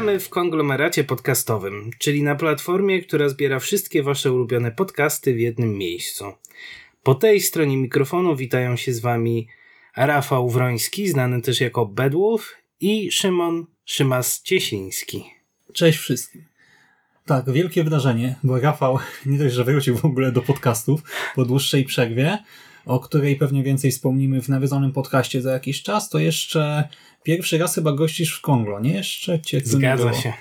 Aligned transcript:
Witamy 0.00 0.20
w 0.20 0.28
konglomeracie 0.28 1.04
podcastowym, 1.04 1.90
czyli 1.98 2.22
na 2.22 2.34
platformie, 2.34 3.02
która 3.02 3.28
zbiera 3.28 3.58
wszystkie 3.58 4.02
Wasze 4.02 4.32
ulubione 4.32 4.72
podcasty 4.72 5.34
w 5.34 5.38
jednym 5.38 5.78
miejscu. 5.78 6.24
Po 7.02 7.14
tej 7.14 7.40
stronie 7.40 7.76
mikrofonu 7.76 8.36
witają 8.36 8.76
się 8.76 8.92
z 8.92 9.00
Wami 9.00 9.48
Rafał 9.96 10.48
Wroński, 10.50 11.08
znany 11.08 11.42
też 11.42 11.60
jako 11.60 11.86
Bedwolf 11.86 12.56
i 12.80 13.12
Szymon 13.12 13.66
Szymas-Ciesiński. 13.86 15.22
Cześć 15.72 15.98
wszystkim. 15.98 16.49
Tak, 17.30 17.52
wielkie 17.52 17.84
wydarzenie, 17.84 18.34
bo 18.42 18.60
Rafał 18.60 18.98
nie 19.26 19.38
dość, 19.38 19.54
że 19.54 19.64
wrócił 19.64 19.96
w 19.96 20.04
ogóle 20.04 20.32
do 20.32 20.42
podcastów 20.42 21.02
po 21.34 21.44
dłuższej 21.44 21.84
przerwie, 21.84 22.38
o 22.86 23.00
której 23.00 23.36
pewnie 23.36 23.62
więcej 23.62 23.90
wspomnimy 23.90 24.42
w 24.42 24.48
nawiedzonym 24.48 24.92
podcaście 24.92 25.42
za 25.42 25.52
jakiś 25.52 25.82
czas, 25.82 26.08
to 26.08 26.18
jeszcze 26.18 26.88
pierwszy 27.22 27.58
raz 27.58 27.74
chyba 27.74 27.92
gościsz 27.92 28.38
w 28.38 28.40
Konglo, 28.40 28.80
nie? 28.80 28.92
Jeszcze 28.92 29.40
cię 29.40 29.60
Zgadza 29.64 30.12
się. 30.12 30.32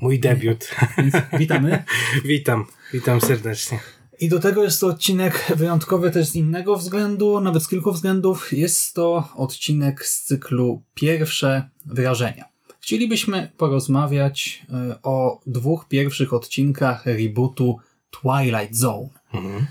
Mój 0.00 0.20
debiut. 0.20 0.68
Więc 0.98 1.14
witamy. 1.38 1.84
witam, 2.24 2.66
witam 2.92 3.20
serdecznie. 3.20 3.80
I 4.20 4.28
do 4.28 4.38
tego 4.38 4.64
jest 4.64 4.80
to 4.80 4.86
odcinek 4.86 5.52
wyjątkowy 5.56 6.10
też 6.10 6.26
z 6.26 6.34
innego 6.34 6.76
względu, 6.76 7.40
nawet 7.40 7.62
z 7.62 7.68
kilku 7.68 7.92
względów. 7.92 8.52
Jest 8.52 8.94
to 8.94 9.28
odcinek 9.36 10.06
z 10.06 10.24
cyklu 10.24 10.82
Pierwsze 10.94 11.68
Wrażenia. 11.86 12.57
Chcielibyśmy 12.88 13.50
porozmawiać 13.56 14.62
y, 14.90 15.02
o 15.02 15.40
dwóch 15.46 15.88
pierwszych 15.88 16.32
odcinkach 16.32 17.06
rebootu 17.06 17.76
Twilight 18.10 18.76
Zone. 18.76 19.08
Mhm. 19.34 19.66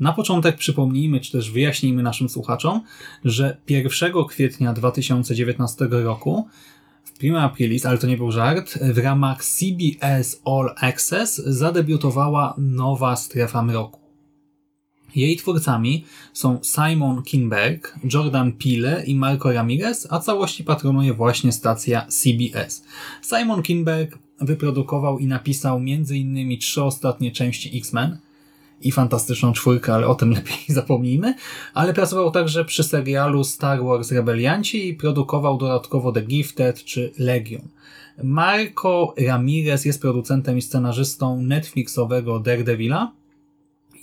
Na 0.00 0.12
początek 0.12 0.56
przypomnijmy, 0.56 1.20
czy 1.20 1.32
też 1.32 1.50
wyjaśnijmy 1.50 2.02
naszym 2.02 2.28
słuchaczom, 2.28 2.82
że 3.24 3.56
1 3.68 4.12
kwietnia 4.28 4.72
2019 4.72 5.88
roku 5.90 6.48
w 7.04 7.18
Prima 7.18 7.40
Aprilis, 7.40 7.86
ale 7.86 7.98
to 7.98 8.06
nie 8.06 8.16
był 8.16 8.32
żart, 8.32 8.78
w 8.78 8.98
ramach 8.98 9.44
CBS 9.44 10.42
All 10.44 10.74
Access 10.76 11.36
zadebiutowała 11.36 12.54
nowa 12.58 13.16
strefa 13.16 13.62
mroku. 13.62 14.01
Jej 15.14 15.36
twórcami 15.36 16.04
są 16.32 16.58
Simon 16.62 17.22
Kinberg, 17.22 17.98
Jordan 18.12 18.52
Peele 18.52 19.04
i 19.06 19.14
Marco 19.14 19.52
Ramirez, 19.52 20.06
a 20.10 20.18
całości 20.18 20.64
patronuje 20.64 21.14
właśnie 21.14 21.52
stacja 21.52 22.06
CBS. 22.06 22.84
Simon 23.22 23.62
Kinberg 23.62 24.18
wyprodukował 24.40 25.18
i 25.18 25.26
napisał 25.26 25.76
m.in. 25.76 26.58
trzy 26.58 26.82
ostatnie 26.82 27.32
części 27.32 27.78
X-Men, 27.78 28.18
i 28.82 28.92
Fantastyczną 28.92 29.52
Czwórkę, 29.52 29.94
ale 29.94 30.06
o 30.06 30.14
tym 30.14 30.30
lepiej 30.34 30.58
zapomnijmy, 30.68 31.34
ale 31.74 31.94
pracował 31.94 32.30
także 32.30 32.64
przy 32.64 32.84
serialu 32.84 33.44
Star 33.44 33.84
Wars 33.84 34.12
Rebelianci 34.12 34.88
i 34.88 34.94
produkował 34.94 35.58
dodatkowo 35.58 36.12
The 36.12 36.22
Gifted 36.22 36.84
czy 36.84 37.12
Legion. 37.18 37.62
Marco 38.22 39.14
Ramirez 39.26 39.84
jest 39.84 40.00
producentem 40.00 40.58
i 40.58 40.62
scenarzystą 40.62 41.42
Netflixowego 41.42 42.40
Daredevila, 42.40 43.12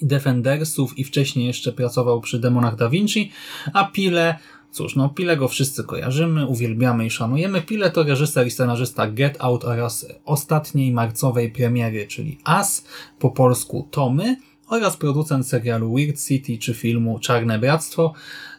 Defendersów 0.02 1.00
i 1.00 1.04
wcześniej 1.04 1.48
jeszcze 1.48 1.72
pracował 1.72 2.22
przy 2.22 2.40
Demonach 2.40 2.76
Da 2.76 2.90
Vinci, 2.90 3.32
a 3.74 3.86
Pile, 3.86 4.38
cóż, 4.72 4.96
no 4.96 5.10
Pile 5.10 5.38
go 5.38 5.48
wszyscy 5.48 5.84
kojarzymy, 5.84 6.48
uwielbiamy 6.48 7.06
i 7.06 7.10
szanujemy. 7.10 7.62
Pile 7.62 7.92
to 7.92 8.04
reżyser 8.04 8.48
i 8.48 8.52
scenarzysta 8.52 9.12
Get 9.12 9.38
Out 9.40 9.66
oraz 9.66 10.06
ostatniej 10.26 10.92
marcowej 10.92 11.52
premiery, 11.52 12.08
czyli 12.08 12.38
As, 12.44 12.86
po 13.20 13.30
polsku 13.30 13.88
Tomy, 13.92 14.36
oraz 14.68 14.98
producent 14.98 15.48
serialu 15.48 15.96
Weird 15.96 16.26
City 16.26 16.58
czy 16.58 16.74
filmu 16.74 17.20
Czarne 17.20 17.60
Bractwo, 17.60 18.14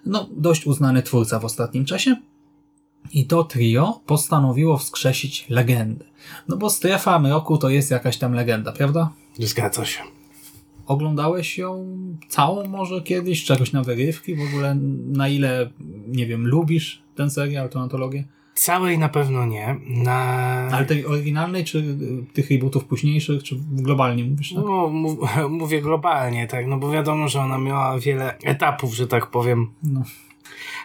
no 0.07 0.29
dość 0.37 0.67
uznany 0.67 1.03
twórca 1.03 1.39
w 1.39 1.45
ostatnim 1.45 1.85
czasie. 1.85 2.17
I 3.13 3.27
to 3.27 3.45
trio 3.45 4.01
postanowiło 4.07 4.79
wskrzesić 4.79 5.47
legendę. 5.49 6.05
No 6.49 6.57
bo 6.57 6.71
Strefa 6.71 7.19
Mroku 7.19 7.59
to 7.59 7.71
jest 7.71 7.91
jakaś 7.91 8.19
tam 8.19 8.35
legenda, 8.35 8.73
prawda? 8.73 9.11
Zgadza 9.39 9.85
się. 9.85 10.20
Oglądałeś 10.91 11.59
ją 11.59 11.97
całą 12.29 12.69
może 12.69 13.01
kiedyś, 13.03 13.45
czegoś 13.45 13.73
na 13.73 13.83
wyrywki? 13.83 14.35
W 14.35 14.41
ogóle 14.41 14.75
na 15.07 15.29
ile, 15.29 15.71
nie 16.09 16.27
wiem, 16.27 16.47
lubisz 16.47 17.03
ten 17.15 17.31
serial, 17.31 17.69
tę 17.69 17.79
antologię? 17.79 18.25
Całej 18.55 18.99
na 18.99 19.09
pewno 19.09 19.47
nie. 19.47 19.77
Na... 19.87 20.15
Ale 20.73 20.87
tej 20.87 21.07
oryginalnej, 21.07 21.65
czy 21.65 21.79
y, 21.79 22.33
tych 22.33 22.51
rebootów 22.51 22.85
późniejszych, 22.85 23.43
czy 23.43 23.57
globalnie 23.73 24.25
mówisz? 24.25 24.55
Tak? 24.55 24.65
No, 24.65 24.89
mów, 24.89 25.19
mówię 25.61 25.83
globalnie, 25.83 26.47
tak, 26.47 26.67
no 26.67 26.79
bo 26.79 26.91
wiadomo, 26.91 27.29
że 27.29 27.41
ona 27.41 27.59
miała 27.59 27.99
wiele 27.99 28.39
etapów, 28.39 28.95
że 28.95 29.07
tak 29.07 29.27
powiem, 29.27 29.71
No. 29.83 30.03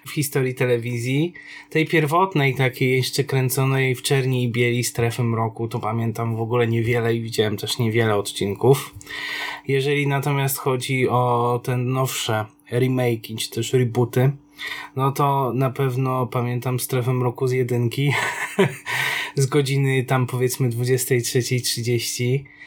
W 0.05 0.11
historii 0.11 0.55
telewizji. 0.55 1.33
Tej 1.69 1.87
pierwotnej, 1.87 2.55
takiej 2.55 2.91
jeszcze 2.97 3.23
kręconej 3.23 3.95
w 3.95 4.01
czerni 4.01 4.43
i 4.43 4.51
bieli 4.51 4.83
strefy 4.83 5.23
mroku, 5.23 5.67
to 5.67 5.79
pamiętam 5.79 6.35
w 6.35 6.41
ogóle 6.41 6.67
niewiele 6.67 7.15
i 7.15 7.21
widziałem 7.21 7.57
też 7.57 7.79
niewiele 7.79 8.15
odcinków. 8.15 8.95
Jeżeli 9.67 10.07
natomiast 10.07 10.57
chodzi 10.57 11.09
o 11.09 11.61
te 11.63 11.77
nowsze 11.77 12.45
remake'i, 12.71 13.37
czy 13.37 13.49
też 13.49 13.73
rebooty, 13.73 14.31
no 14.95 15.11
to 15.11 15.51
na 15.53 15.69
pewno 15.69 16.27
pamiętam 16.27 16.79
strefę 16.79 17.13
mroku 17.13 17.47
z 17.47 17.51
jedynki, 17.51 18.13
z 19.35 19.45
godziny 19.45 20.03
tam 20.03 20.27
powiedzmy 20.27 20.69
23.30 20.69 22.39
E, 22.39 22.64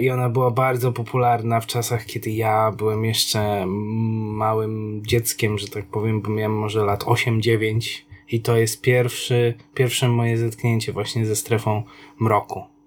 i 0.00 0.10
ona 0.10 0.28
była 0.28 0.50
bardzo 0.50 0.92
popularna 0.92 1.60
w 1.60 1.66
czasach, 1.66 2.06
kiedy 2.06 2.30
ja 2.30 2.72
byłem 2.72 3.04
jeszcze 3.04 3.64
małym 3.66 5.02
dzieckiem, 5.06 5.58
że 5.58 5.68
tak 5.68 5.86
powiem, 5.86 6.22
bo 6.22 6.30
miałem 6.30 6.58
może 6.58 6.84
lat 6.84 7.04
8-9 7.04 8.02
i 8.30 8.40
to 8.40 8.56
jest 8.56 8.80
pierwszy, 8.80 9.54
pierwsze 9.74 10.08
moje 10.08 10.38
zetknięcie 10.38 10.92
właśnie 10.92 11.26
ze 11.26 11.36
strefą 11.36 11.82
mroku. 12.20 12.77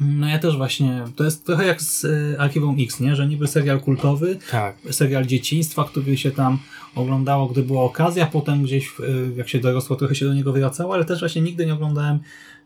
No 0.00 0.28
ja 0.28 0.38
też 0.38 0.56
właśnie, 0.56 1.04
to 1.16 1.24
jest 1.24 1.46
trochę 1.46 1.66
jak 1.66 1.82
z 1.82 2.04
y, 2.04 2.36
Archiwum 2.38 2.76
X, 2.78 3.00
nie? 3.00 3.16
Że 3.16 3.26
niby 3.26 3.46
serial 3.46 3.80
kultowy, 3.80 4.38
Tak. 4.50 4.76
serial 4.90 5.26
dzieciństwa, 5.26 5.84
który 5.84 6.16
się 6.16 6.30
tam 6.30 6.58
oglądało, 6.94 7.46
gdy 7.46 7.62
była 7.62 7.82
okazja, 7.82 8.26
potem 8.26 8.62
gdzieś, 8.62 8.88
y, 9.00 9.32
jak 9.36 9.48
się 9.48 9.58
dorosło, 9.58 9.96
trochę 9.96 10.14
się 10.14 10.24
do 10.26 10.34
niego 10.34 10.52
wracało, 10.52 10.94
ale 10.94 11.04
też 11.04 11.20
właśnie 11.20 11.42
nigdy 11.42 11.66
nie 11.66 11.74
oglądałem 11.74 12.18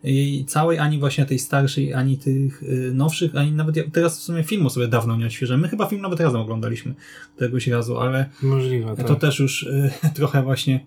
jej 0.04 0.44
całej, 0.44 0.78
ani 0.78 0.98
właśnie 0.98 1.26
tej 1.26 1.38
starszej, 1.38 1.94
ani 1.94 2.18
tych 2.18 2.62
y, 2.62 2.90
nowszych, 2.94 3.36
ani 3.36 3.52
nawet 3.52 3.76
ja 3.76 3.82
teraz 3.92 4.18
w 4.20 4.22
sumie 4.22 4.44
filmu 4.44 4.70
sobie 4.70 4.88
dawno 4.88 5.16
nie 5.16 5.26
odświeżyłem. 5.26 5.60
My 5.60 5.68
chyba 5.68 5.86
film 5.86 6.02
nawet 6.02 6.20
razem 6.20 6.40
oglądaliśmy 6.40 6.94
któregoś 7.36 7.66
razu, 7.66 7.98
ale 7.98 8.30
Możliwe, 8.42 8.96
tak. 8.96 9.06
to 9.06 9.14
też 9.14 9.38
już 9.38 9.68
trochę 10.14 10.42
właśnie 10.42 10.86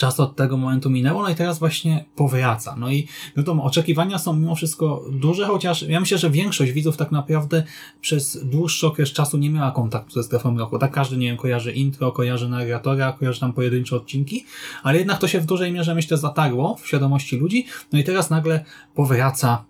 czas 0.00 0.20
od 0.20 0.36
tego 0.36 0.56
momentu 0.56 0.90
minęło, 0.90 1.22
no 1.22 1.28
i 1.28 1.34
teraz 1.34 1.58
właśnie 1.58 2.04
powraca. 2.16 2.76
No 2.78 2.90
i 2.90 3.08
wiadomo, 3.36 3.64
oczekiwania 3.64 4.18
są 4.18 4.36
mimo 4.36 4.54
wszystko 4.54 5.04
duże, 5.12 5.46
chociaż 5.46 5.82
ja 5.82 6.00
myślę, 6.00 6.18
że 6.18 6.30
większość 6.30 6.72
widzów 6.72 6.96
tak 6.96 7.12
naprawdę 7.12 7.64
przez 8.00 8.44
dłuższy 8.44 8.86
okres 8.86 9.12
czasu 9.12 9.38
nie 9.38 9.50
miała 9.50 9.70
kontaktu 9.70 10.12
ze 10.12 10.22
strefą 10.22 10.58
roku. 10.58 10.78
Tak 10.78 10.90
każdy, 10.90 11.16
nie 11.16 11.26
wiem, 11.26 11.36
kojarzy 11.36 11.72
intro, 11.72 12.12
kojarzy 12.12 12.48
narratora, 12.48 13.12
kojarzy 13.12 13.40
tam 13.40 13.52
pojedyncze 13.52 13.96
odcinki, 13.96 14.44
ale 14.82 14.98
jednak 14.98 15.18
to 15.18 15.28
się 15.28 15.40
w 15.40 15.46
dużej 15.46 15.72
mierze, 15.72 15.94
myślę, 15.94 16.16
zatarło 16.16 16.76
w 16.76 16.86
świadomości 16.86 17.36
ludzi, 17.36 17.66
no 17.92 17.98
i 17.98 18.04
teraz 18.04 18.30
nagle 18.30 18.64
powraca 18.94 19.64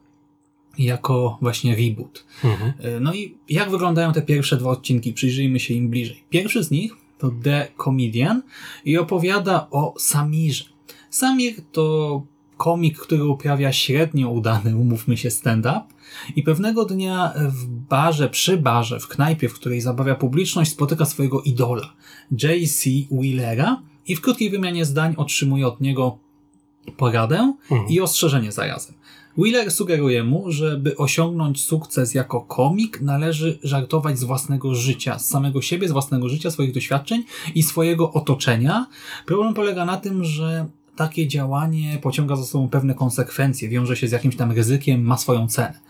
jako 0.78 1.38
właśnie 1.40 1.76
reboot. 1.76 2.24
Mhm. 2.44 2.72
No 3.00 3.14
i 3.14 3.34
jak 3.48 3.70
wyglądają 3.70 4.12
te 4.12 4.22
pierwsze 4.22 4.56
dwa 4.56 4.70
odcinki? 4.70 5.12
Przyjrzyjmy 5.12 5.60
się 5.60 5.74
im 5.74 5.88
bliżej. 5.88 6.24
Pierwszy 6.30 6.64
z 6.64 6.70
nich 6.70 6.92
to 7.20 7.30
The 7.42 7.68
Comedian 7.84 8.42
i 8.84 8.98
opowiada 8.98 9.66
o 9.70 9.94
Samirze. 9.98 10.64
Samir 11.10 11.54
to 11.72 12.22
komik, 12.56 12.98
który 12.98 13.24
uprawia 13.24 13.72
średnio 13.72 14.30
udany, 14.30 14.76
umówmy 14.76 15.16
się, 15.16 15.30
stand-up 15.30 15.82
i 16.36 16.42
pewnego 16.42 16.84
dnia 16.84 17.32
w 17.36 17.66
barze, 17.66 18.28
przy 18.28 18.56
barze, 18.56 19.00
w 19.00 19.08
knajpie, 19.08 19.48
w 19.48 19.54
której 19.54 19.80
zabawia 19.80 20.14
publiczność, 20.14 20.70
spotyka 20.70 21.04
swojego 21.04 21.42
idola, 21.42 21.92
J.C. 22.42 22.90
Wheelera 23.10 23.82
i 24.06 24.16
w 24.16 24.20
krótkiej 24.20 24.50
wymianie 24.50 24.84
zdań 24.84 25.14
otrzymuje 25.16 25.66
od 25.66 25.80
niego 25.80 26.18
poradę 26.96 27.54
i 27.88 28.00
ostrzeżenie 28.00 28.52
zarazem. 28.52 28.94
Wheeler 29.38 29.70
sugeruje 29.70 30.24
mu, 30.24 30.52
że 30.52 30.76
by 30.76 30.96
osiągnąć 30.96 31.64
sukces 31.64 32.14
jako 32.14 32.40
komik, 32.40 33.00
należy 33.00 33.58
żartować 33.62 34.18
z 34.18 34.24
własnego 34.24 34.74
życia, 34.74 35.18
z 35.18 35.28
samego 35.28 35.62
siebie, 35.62 35.88
z 35.88 35.92
własnego 35.92 36.28
życia, 36.28 36.50
swoich 36.50 36.72
doświadczeń 36.72 37.24
i 37.54 37.62
swojego 37.62 38.12
otoczenia. 38.12 38.86
Problem 39.26 39.54
polega 39.54 39.84
na 39.84 39.96
tym, 39.96 40.24
że 40.24 40.66
takie 40.96 41.28
działanie 41.28 41.98
pociąga 42.02 42.36
za 42.36 42.44
sobą 42.44 42.68
pewne 42.68 42.94
konsekwencje, 42.94 43.68
wiąże 43.68 43.96
się 43.96 44.08
z 44.08 44.12
jakimś 44.12 44.36
tam 44.36 44.52
ryzykiem, 44.52 45.02
ma 45.02 45.16
swoją 45.16 45.48
cenę. 45.48 45.80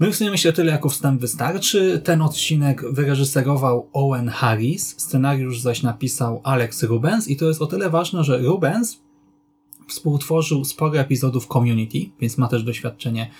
No 0.00 0.06
i 0.06 0.12
w 0.12 0.16
sumie 0.16 0.30
myślę 0.30 0.52
tyle 0.52 0.72
jako 0.72 0.88
wstęp 0.88 1.20
wystarczy. 1.20 2.00
Ten 2.04 2.22
odcinek 2.22 2.92
wyreżyserował 2.92 3.88
Owen 3.92 4.28
Harris, 4.28 4.94
scenariusz 4.98 5.60
zaś 5.60 5.82
napisał 5.82 6.40
Alex 6.44 6.82
Rubens 6.82 7.28
i 7.28 7.36
to 7.36 7.48
jest 7.48 7.62
o 7.62 7.66
tyle 7.66 7.90
ważne, 7.90 8.24
że 8.24 8.38
Rubens 8.38 9.00
współtworzył 9.92 10.64
sporo 10.64 10.98
epizodów 10.98 11.46
Community, 11.46 11.98
więc 12.20 12.38
ma 12.38 12.48
też 12.48 12.62
doświadczenie 12.62 13.30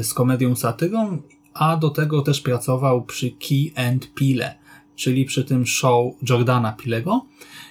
y, 0.00 0.04
z 0.04 0.14
komedią 0.14 0.56
satyrą, 0.56 1.22
a 1.54 1.76
do 1.76 1.90
tego 1.90 2.22
też 2.22 2.40
pracował 2.40 3.04
przy 3.04 3.30
Key 3.30 3.86
and 3.88 4.14
Pile, 4.14 4.54
czyli 4.96 5.24
przy 5.24 5.44
tym 5.44 5.66
show 5.66 6.14
Jordana 6.28 6.72
Pilego. 6.72 7.26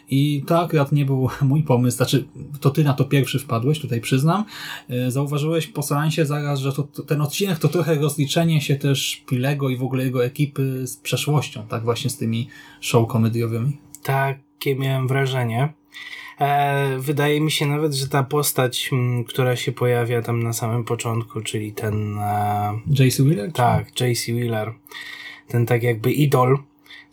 I 0.10 0.44
to 0.48 0.60
akurat 0.60 0.92
nie 0.92 1.06
był 1.06 1.30
mój 1.42 1.63
pomysł, 1.63 1.98
znaczy 1.98 2.28
to 2.60 2.69
ty 2.69 2.84
na 2.84 2.94
to 2.94 3.06
pierwszy 3.06 3.40
wpadłeś, 3.40 3.80
tutaj 3.80 4.02
przyznam. 4.02 4.46
Y, 4.90 5.12
Zauważyłeś 5.12 5.68
po 5.68 5.84
seansie 5.84 6.25
zaraz, 6.25 6.60
że 6.60 6.74
to, 6.74 6.84
to, 6.84 7.04
ten 7.04 7.22
odcinek 7.22 7.60
to 7.60 7.68
trochę 7.68 7.96
rozliczenie 7.96 8.62
się 8.62 8.75
też 8.75 9.24
Pilego 9.28 9.69
i 9.69 9.78
w 9.78 9.84
ogóle 9.84 10.04
jego 10.04 10.25
ekipy 10.25 10.88
z 10.88 10.98
przeszłością, 10.98 11.68
tak 11.68 11.84
właśnie 11.84 12.10
z 12.10 12.18
tymi 12.18 12.48
show 12.81 13.08
komediowymi. 13.08 13.78
Takie 14.04 14.75
miałem 14.75 15.08
wrażenie. 15.08 15.81
E, 16.42 16.98
wydaje 17.00 17.42
mi 17.42 17.52
się 17.52 17.66
nawet, 17.66 17.94
że 17.94 18.08
ta 18.08 18.24
postać, 18.24 18.90
m, 18.92 19.24
która 19.24 19.56
się 19.56 19.72
pojawia 19.72 20.22
tam 20.22 20.44
na 20.44 20.54
samym 20.54 20.84
początku, 20.84 21.42
czyli 21.42 21.72
ten. 21.72 22.18
E, 22.20 22.80
JC 23.00 23.22
Wheeler? 23.22 23.52
tak, 23.52 24.02
J.C. 24.02 24.34
Wheeler, 24.34 24.74
ten 25.48 25.66
tak 25.66 25.84
jakby 25.84 26.12
idol, 26.12 26.58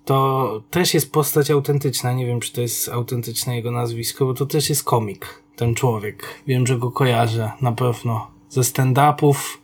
to 0.04 0.62
też 0.70 0.94
jest 0.94 1.12
postać 1.12 1.50
autentyczna. 1.50 2.12
Nie 2.12 2.26
wiem, 2.26 2.40
czy 2.40 2.52
to 2.52 2.60
jest 2.60 2.88
autentyczne 2.88 3.56
jego 3.56 3.70
nazwisko, 3.70 4.24
bo 4.24 4.34
to 4.34 4.46
też 4.46 4.68
jest 4.68 4.84
komik, 4.84 5.42
ten 5.56 5.74
człowiek. 5.74 6.42
Wiem, 6.46 6.66
że 6.66 6.78
go 6.78 6.90
kojarzę 6.90 7.52
na 7.60 7.72
pewno 7.72 8.30
ze 8.48 8.60
stand-upów 8.60 9.58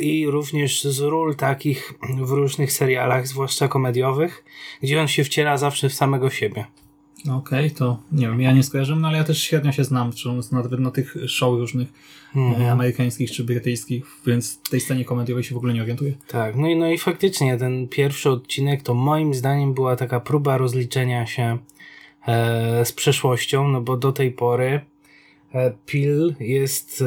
i 0.00 0.26
również 0.26 0.84
z 0.84 1.00
ról 1.00 1.36
takich 1.36 1.94
w 2.18 2.30
różnych 2.30 2.72
serialach, 2.72 3.28
zwłaszcza 3.28 3.68
komediowych, 3.68 4.44
gdzie 4.82 5.00
on 5.00 5.08
się 5.08 5.24
wciela 5.24 5.56
zawsze 5.56 5.88
w 5.88 5.94
samego 5.94 6.30
siebie. 6.30 6.64
Okej, 7.32 7.70
to 7.70 7.98
nie 8.12 8.26
wiem, 8.26 8.40
ja 8.40 8.52
nie 8.52 8.62
skojarzyłem, 8.62 9.00
no 9.00 9.08
ale 9.08 9.18
ja 9.18 9.24
też 9.24 9.42
średnio 9.42 9.72
się 9.72 9.84
znam, 9.84 10.12
czy 10.12 10.28
nawet 10.52 10.80
na 10.80 10.90
tych 10.90 11.16
show 11.26 11.58
różnych 11.58 11.88
e, 12.36 12.72
amerykańskich 12.72 13.30
czy 13.30 13.44
brytyjskich, 13.44 14.04
więc 14.26 14.60
w 14.64 14.70
tej 14.70 14.80
scenie 14.80 15.04
komediowej 15.04 15.44
się 15.44 15.54
w 15.54 15.58
ogóle 15.58 15.74
nie 15.74 15.82
orientuję. 15.82 16.12
Tak, 16.28 16.56
no 16.56 16.68
i, 16.68 16.76
no 16.76 16.88
i 16.88 16.98
faktycznie 16.98 17.56
ten 17.56 17.88
pierwszy 17.88 18.30
odcinek 18.30 18.82
to 18.82 18.94
moim 18.94 19.34
zdaniem 19.34 19.74
była 19.74 19.96
taka 19.96 20.20
próba 20.20 20.58
rozliczenia 20.58 21.26
się 21.26 21.58
e, 22.26 22.84
z 22.84 22.92
przeszłością, 22.92 23.68
no 23.68 23.80
bo 23.80 23.96
do 23.96 24.12
tej 24.12 24.32
pory 24.32 24.80
e, 25.54 25.72
Pil 25.86 26.34
jest 26.40 27.02
e, 27.02 27.04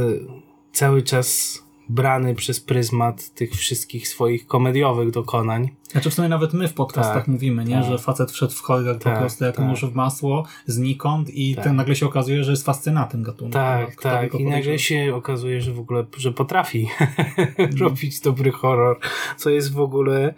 cały 0.72 1.04
czas 1.04 1.60
brany 1.90 2.36
przez 2.36 2.60
pryzmat 2.60 3.34
tych 3.34 3.52
wszystkich 3.52 4.08
swoich 4.08 4.48
komediowych 4.48 5.12
dokonań. 5.12 5.70
Znaczy 5.92 6.10
w 6.10 6.14
sumie 6.14 6.30
nawet 6.30 6.54
my 6.54 6.68
w 6.68 6.74
podcastach 6.74 7.16
Tak, 7.16 7.28
mówimy, 7.28 7.66
nie, 7.66 7.76
tak. 7.76 7.86
że 7.86 7.98
facet 7.98 8.32
wszedł 8.32 8.54
w 8.54 8.62
horror 8.62 8.98
po 8.98 9.04
Tak, 9.04 9.20
prostu 9.20 9.46
jak 9.46 9.56
tak. 9.56 9.66
w 9.88 9.96
masło, 9.96 10.46
znikąd 10.66 11.30
i 11.30 11.56
Tak. 11.56 11.64
ten 11.64 11.76
nagle 11.76 11.96
się 11.96 12.06
okazuje, 12.06 12.44
że 12.44 12.52
jest 12.52 12.66
fascynatem 12.66 13.24
gatunku. 13.24 13.54
Tak, 13.54 13.90
by 13.90 13.96
tak. 14.02 14.36
I 14.36 14.46
nagle 14.46 14.80
się 14.80 15.16
okazuje, 15.16 15.62
że 15.62 15.74
w 15.74 15.80
ogóle, 15.80 16.06
że 16.18 16.32
potrafi 16.32 16.88
robić 17.80 18.20
dobry 18.20 18.52
horror, 18.52 19.00
co 19.38 19.50
jest 19.50 19.74
w 19.74 19.80
ogóle 19.80 20.34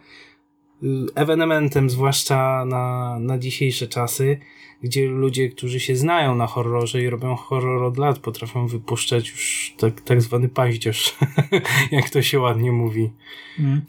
ewenementem, 1.15 1.89
zwłaszcza 1.89 2.65
na, 2.65 3.17
na 3.19 3.37
dzisiejsze 3.37 3.87
czasy, 3.87 4.39
gdzie 4.83 5.07
ludzie, 5.07 5.49
którzy 5.49 5.79
się 5.79 5.95
znają 5.95 6.35
na 6.35 6.47
horrorze 6.47 7.01
i 7.01 7.09
robią 7.09 7.35
horror 7.35 7.83
od 7.83 7.97
lat, 7.97 8.19
potrafią 8.19 8.67
wypuszczać 8.67 9.29
już 9.29 9.73
tak, 9.77 10.01
tak 10.01 10.21
zwany 10.21 10.49
paździerz, 10.49 11.15
jak 11.91 12.09
to 12.09 12.21
się 12.21 12.39
ładnie 12.39 12.71
mówi. 12.71 13.09
Mm. 13.59 13.81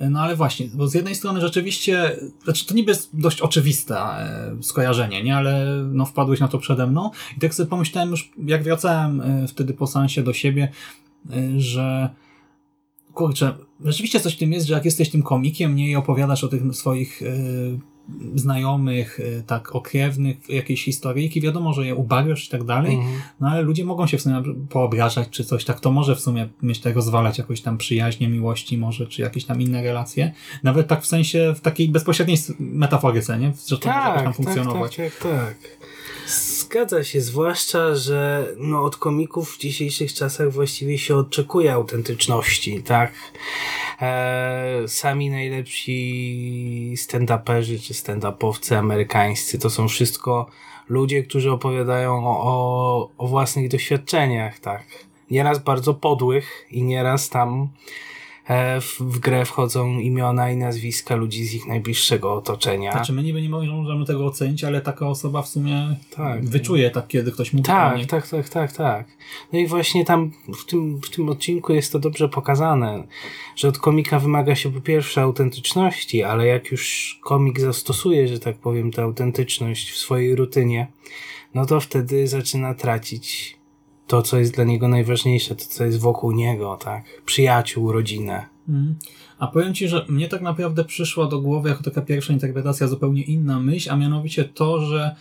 No 0.00 0.20
ale 0.20 0.36
właśnie, 0.36 0.66
bo 0.74 0.88
z 0.88 0.94
jednej 0.94 1.14
strony 1.14 1.40
rzeczywiście, 1.40 2.16
znaczy 2.44 2.66
to 2.66 2.74
niby 2.74 2.90
jest 2.90 3.20
dość 3.20 3.40
oczywiste 3.40 3.96
e, 3.96 4.56
skojarzenie, 4.60 5.22
nie, 5.22 5.36
ale 5.36 5.82
no 5.92 6.06
wpadłeś 6.06 6.40
na 6.40 6.48
to 6.48 6.58
przede 6.58 6.86
mną 6.86 7.10
i 7.36 7.40
tak 7.40 7.54
sobie 7.54 7.70
pomyślałem 7.70 8.10
już, 8.10 8.30
jak 8.46 8.62
wracałem 8.62 9.20
e, 9.20 9.48
wtedy 9.48 9.74
po 9.74 9.86
seansie 9.86 10.22
do 10.22 10.32
siebie, 10.32 10.68
e, 11.30 11.60
że 11.60 12.10
kurczę, 13.18 13.54
rzeczywiście 13.84 14.20
coś 14.20 14.34
w 14.34 14.38
tym 14.38 14.52
jest, 14.52 14.66
że 14.66 14.74
jak 14.74 14.84
jesteś 14.84 15.10
tym 15.10 15.22
komikiem, 15.22 15.76
nie 15.76 15.90
i 15.90 15.96
opowiadasz 15.96 16.44
o 16.44 16.48
tych 16.48 16.62
swoich 16.72 17.22
e, 17.22 17.26
znajomych, 18.34 19.20
e, 19.20 19.42
tak 19.42 19.74
okrewnych, 19.74 20.36
jakiejś 20.48 20.84
historyjki, 20.84 21.40
wiadomo, 21.40 21.72
że 21.72 21.86
je 21.86 21.94
ubarwiasz 21.94 22.46
i 22.46 22.50
tak 22.50 22.64
dalej, 22.64 22.94
Mhm. 22.94 23.14
no 23.40 23.48
ale 23.48 23.62
ludzie 23.62 23.84
mogą 23.84 24.06
się 24.06 24.18
w 24.18 24.22
sumie 24.22 24.42
poobrażać 24.70 25.28
czy 25.30 25.44
coś, 25.44 25.64
tak 25.64 25.80
to 25.80 25.90
może 25.92 26.16
w 26.16 26.20
sumie 26.20 26.48
myślę 26.62 26.92
rozwalać 26.92 27.38
jakoś 27.38 27.60
tam 27.60 27.78
przyjaźnie, 27.78 28.28
miłości 28.28 28.78
może, 28.78 29.06
czy 29.06 29.22
jakieś 29.22 29.44
tam 29.44 29.62
inne 29.62 29.82
relacje. 29.82 30.32
Nawet 30.62 30.86
tak 30.88 31.02
w 31.02 31.06
sensie, 31.06 31.54
w 31.56 31.60
takiej 31.60 31.88
bezpośredniej 31.88 32.38
metaforyce, 32.58 33.38
nie? 33.38 33.52
Że 33.68 33.78
to 33.78 33.88
może 33.88 34.00
Tak, 34.00 34.14
tam 34.16 34.24
tak, 34.24 34.36
funkcjonować. 34.36 34.96
tak, 34.96 35.16
tak, 35.16 35.32
tak. 35.32 35.56
Zgadza 36.68 37.04
się, 37.04 37.20
zwłaszcza, 37.20 37.94
że 37.94 38.46
no, 38.56 38.84
od 38.84 38.96
komików 38.96 39.50
w 39.50 39.58
dzisiejszych 39.58 40.14
czasach 40.14 40.52
właściwie 40.52 40.98
się 40.98 41.16
oczekuje 41.16 41.72
autentyczności, 41.72 42.82
tak? 42.82 43.12
E, 44.00 44.82
sami 44.86 45.30
najlepsi 45.30 46.94
stand-uperzy 46.96 47.80
czy 47.82 47.94
stand-upowcy 47.94 48.74
amerykańscy 48.74 49.58
to 49.58 49.70
są 49.70 49.88
wszystko 49.88 50.50
ludzie, 50.88 51.22
którzy 51.22 51.50
opowiadają 51.50 52.26
o, 52.26 52.42
o, 52.42 53.10
o 53.18 53.26
własnych 53.26 53.68
doświadczeniach, 53.68 54.58
tak? 54.58 54.84
Nieraz 55.30 55.58
bardzo 55.58 55.94
podłych 55.94 56.66
i 56.70 56.82
nieraz 56.82 57.28
tam 57.28 57.68
w, 58.80 59.00
w 59.00 59.18
grę 59.18 59.44
wchodzą 59.44 59.98
imiona 59.98 60.50
i 60.50 60.56
nazwiska 60.56 61.16
ludzi 61.16 61.44
z 61.44 61.54
ich 61.54 61.66
najbliższego 61.66 62.34
otoczenia. 62.34 62.92
Znaczy 62.92 63.12
my 63.12 63.22
niby 63.22 63.42
nie 63.42 63.48
możemy 63.48 64.04
tego 64.06 64.26
ocenić, 64.26 64.64
ale 64.64 64.80
taka 64.80 65.08
osoba 65.08 65.42
w 65.42 65.48
sumie 65.48 65.96
Tak. 66.16 66.44
wyczuje 66.44 66.90
tak, 66.90 67.08
kiedy 67.08 67.32
ktoś 67.32 67.52
mówi 67.52 67.64
Tak, 67.64 68.06
tak, 68.06 68.28
tak, 68.28 68.48
tak, 68.48 68.72
tak. 68.72 69.06
No 69.52 69.58
i 69.58 69.66
właśnie 69.66 70.04
tam 70.04 70.32
w 70.60 70.64
tym, 70.64 71.00
w 71.00 71.10
tym 71.10 71.28
odcinku 71.28 71.72
jest 71.72 71.92
to 71.92 71.98
dobrze 71.98 72.28
pokazane, 72.28 73.06
że 73.56 73.68
od 73.68 73.78
komika 73.78 74.18
wymaga 74.18 74.54
się 74.54 74.72
po 74.72 74.80
pierwsze 74.80 75.22
autentyczności, 75.22 76.22
ale 76.22 76.46
jak 76.46 76.70
już 76.70 77.18
komik 77.24 77.60
zastosuje, 77.60 78.28
że 78.28 78.38
tak 78.38 78.56
powiem, 78.56 78.90
tę 78.90 79.02
autentyczność 79.02 79.90
w 79.90 79.98
swojej 79.98 80.34
rutynie, 80.34 80.86
no 81.54 81.66
to 81.66 81.80
wtedy 81.80 82.28
zaczyna 82.28 82.74
tracić 82.74 83.57
to, 84.08 84.22
co 84.22 84.38
jest 84.38 84.54
dla 84.54 84.64
niego 84.64 84.88
najważniejsze, 84.88 85.54
to, 85.54 85.64
co 85.64 85.84
jest 85.84 85.98
wokół 86.00 86.32
niego, 86.32 86.76
tak? 86.76 87.04
Przyjaciół, 87.26 87.92
rodzinę. 87.92 88.46
Mhm. 88.68 88.96
A 89.38 89.46
powiem 89.46 89.74
Ci, 89.74 89.88
że 89.88 90.04
mnie 90.08 90.28
tak 90.28 90.42
naprawdę 90.42 90.84
przyszła 90.84 91.26
do 91.26 91.40
głowy 91.40 91.68
jako 91.68 91.82
taka 91.82 92.02
pierwsza 92.02 92.32
interpretacja 92.32 92.86
zupełnie 92.86 93.22
inna 93.22 93.60
myśl, 93.60 93.90
a 93.90 93.96
mianowicie 93.96 94.44
to, 94.44 94.80
że 94.80 95.16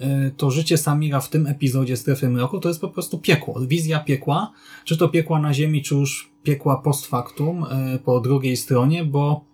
y, 0.00 0.32
to 0.36 0.50
życie 0.50 0.78
Samira 0.78 1.20
w 1.20 1.28
tym 1.28 1.46
epizodzie 1.46 1.96
Strefy 1.96 2.28
Mroku 2.28 2.60
to 2.60 2.68
jest 2.68 2.80
po 2.80 2.88
prostu 2.88 3.18
piekło, 3.18 3.60
wizja 3.66 4.00
piekła, 4.00 4.52
czy 4.84 4.96
to 4.96 5.08
piekła 5.08 5.40
na 5.40 5.54
ziemi, 5.54 5.82
czy 5.82 5.94
już 5.94 6.30
piekła 6.42 6.76
post 6.76 7.06
factum 7.06 7.64
y, 7.94 7.98
po 7.98 8.20
drugiej 8.20 8.56
stronie, 8.56 9.04
bo 9.04 9.44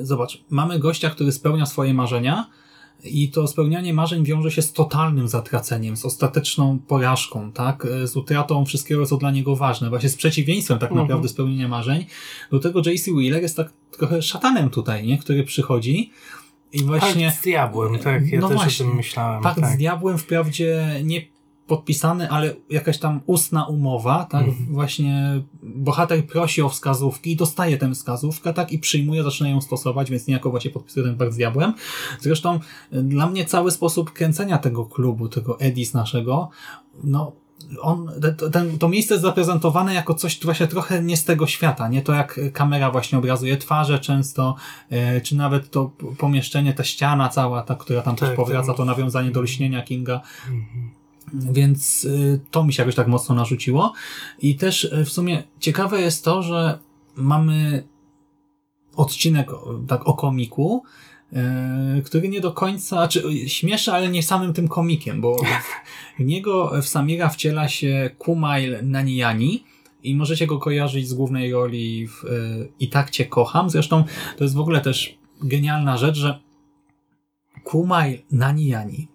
y, 0.00 0.06
zobacz, 0.06 0.44
mamy 0.50 0.78
gościa, 0.78 1.10
który 1.10 1.32
spełnia 1.32 1.66
swoje 1.66 1.94
marzenia 1.94 2.46
i 3.04 3.30
to 3.30 3.46
spełnianie 3.46 3.94
marzeń 3.94 4.24
wiąże 4.24 4.50
się 4.50 4.62
z 4.62 4.72
totalnym 4.72 5.28
zatraceniem, 5.28 5.96
z 5.96 6.04
ostateczną 6.04 6.78
porażką, 6.88 7.52
tak? 7.52 7.86
Z 8.04 8.16
utratą 8.16 8.64
wszystkiego, 8.64 9.06
co 9.06 9.16
dla 9.16 9.30
niego 9.30 9.56
ważne, 9.56 9.88
właśnie 9.90 10.08
z 10.08 10.16
przeciwieństwem 10.16 10.78
tak 10.78 10.90
Mhm. 10.90 11.06
naprawdę 11.06 11.28
spełnienia 11.28 11.68
marzeń. 11.68 12.06
Do 12.50 12.58
tego 12.58 12.82
J.C. 12.86 13.10
Wheeler 13.12 13.42
jest 13.42 13.56
tak 13.56 13.72
trochę 13.98 14.22
szatanem 14.22 14.70
tutaj, 14.70 15.06
nie? 15.06 15.18
Który 15.18 15.44
przychodzi 15.44 16.10
i 16.72 16.82
właśnie... 16.82 17.26
Pakt 17.26 17.38
z 17.40 17.42
diabłem, 17.42 17.98
tak, 17.98 18.28
ja 18.28 18.40
No 18.40 18.48
też 18.48 18.56
właśnie. 18.56 18.86
o 18.86 18.88
tym 18.88 18.96
myślałem. 18.96 19.42
Pakt 19.42 19.60
tak. 19.60 19.74
z 19.74 19.76
diabłem 19.76 20.18
wprawdzie 20.18 21.00
nie 21.04 21.35
podpisany, 21.66 22.30
ale 22.30 22.54
jakaś 22.70 22.98
tam 22.98 23.20
ustna 23.26 23.66
umowa, 23.66 24.24
tak? 24.30 24.44
Mhm. 24.48 24.66
Właśnie 24.74 25.42
bohater 25.62 26.26
prosi 26.26 26.62
o 26.62 26.68
wskazówki 26.68 27.32
i 27.32 27.36
dostaje 27.36 27.78
tę 27.78 27.94
wskazówkę, 27.94 28.52
tak? 28.54 28.72
I 28.72 28.78
przyjmuje, 28.78 29.22
zaczyna 29.22 29.48
ją 29.50 29.60
stosować, 29.60 30.10
więc 30.10 30.26
niejako 30.26 30.50
właśnie 30.50 30.70
podpisuje 30.70 31.06
ten 31.06 31.16
pakt 31.16 31.32
z 31.32 31.36
diabłem. 31.36 31.74
Zresztą 32.20 32.60
y, 32.92 33.02
dla 33.02 33.26
mnie 33.26 33.44
cały 33.44 33.70
sposób 33.70 34.12
kręcenia 34.12 34.58
tego 34.58 34.84
klubu, 34.84 35.28
tego 35.28 35.60
Edis 35.60 35.94
naszego, 35.94 36.48
no 37.04 37.32
on, 37.80 38.10
te- 38.22 38.50
ten, 38.50 38.78
to 38.78 38.88
miejsce 38.88 39.14
jest 39.14 39.22
zaprezentowane 39.22 39.94
jako 39.94 40.14
coś 40.14 40.40
właśnie 40.44 40.66
trochę 40.66 41.02
nie 41.02 41.16
z 41.16 41.24
tego 41.24 41.46
świata, 41.46 41.88
nie 41.88 42.02
to 42.02 42.12
jak 42.12 42.40
kamera 42.52 42.90
właśnie 42.90 43.18
obrazuje 43.18 43.56
twarze 43.56 43.98
często, 43.98 44.54
e, 44.90 45.20
czy 45.20 45.36
nawet 45.36 45.70
to 45.70 45.90
pomieszczenie, 46.18 46.72
ta 46.74 46.84
ściana 46.84 47.28
cała, 47.28 47.62
ta, 47.62 47.74
która 47.74 48.02
tam 48.02 48.16
też 48.16 48.28
Tak, 48.28 48.36
powraca, 48.36 48.66
tak. 48.66 48.76
to 48.76 48.84
nawiązanie 48.84 49.30
do 49.30 49.40
lśnienia 49.42 49.82
Kinga, 49.82 50.20
Mhm. 50.48 50.90
Więc 51.34 52.04
y, 52.04 52.40
to 52.50 52.64
mi 52.64 52.72
się 52.72 52.82
jakoś 52.82 52.94
tak 52.94 53.08
mocno 53.08 53.34
narzuciło. 53.34 53.92
I 54.38 54.56
też 54.56 54.84
y, 54.84 55.04
w 55.04 55.10
sumie 55.10 55.42
ciekawe 55.60 56.00
jest 56.00 56.24
to, 56.24 56.42
że 56.42 56.78
mamy 57.16 57.84
odcinek 58.96 59.50
tak 59.88 60.08
o 60.08 60.14
komiku, 60.14 60.82
e, 61.32 62.02
który 62.04 62.28
nie 62.28 62.40
do 62.40 62.52
końca, 62.52 63.08
czy 63.08 63.48
śmieszy, 63.48 63.92
ale 63.92 64.08
nie 64.08 64.22
samym 64.22 64.52
tym 64.52 64.68
komikiem, 64.68 65.20
bo 65.20 65.36
w 66.18 66.24
niego, 66.24 66.72
w 66.82 66.88
Samira 66.88 67.28
wciela 67.28 67.68
się 67.68 68.10
Kumail 68.18 68.78
Naniyani 68.82 69.64
i 70.02 70.16
możecie 70.16 70.46
go 70.46 70.58
kojarzyć 70.58 71.08
z 71.08 71.14
głównej 71.14 71.52
roli 71.52 72.08
w 72.08 72.22
I 72.80 72.88
tak 72.88 73.10
cię 73.10 73.24
kocham. 73.24 73.70
Zresztą 73.70 74.04
to 74.36 74.44
jest 74.44 74.56
w 74.56 74.60
ogóle 74.60 74.80
też 74.80 75.18
genialna 75.42 75.96
rzecz, 75.96 76.16
że 76.16 76.40
Kumail 77.64 78.18
Naniyani 78.30 79.08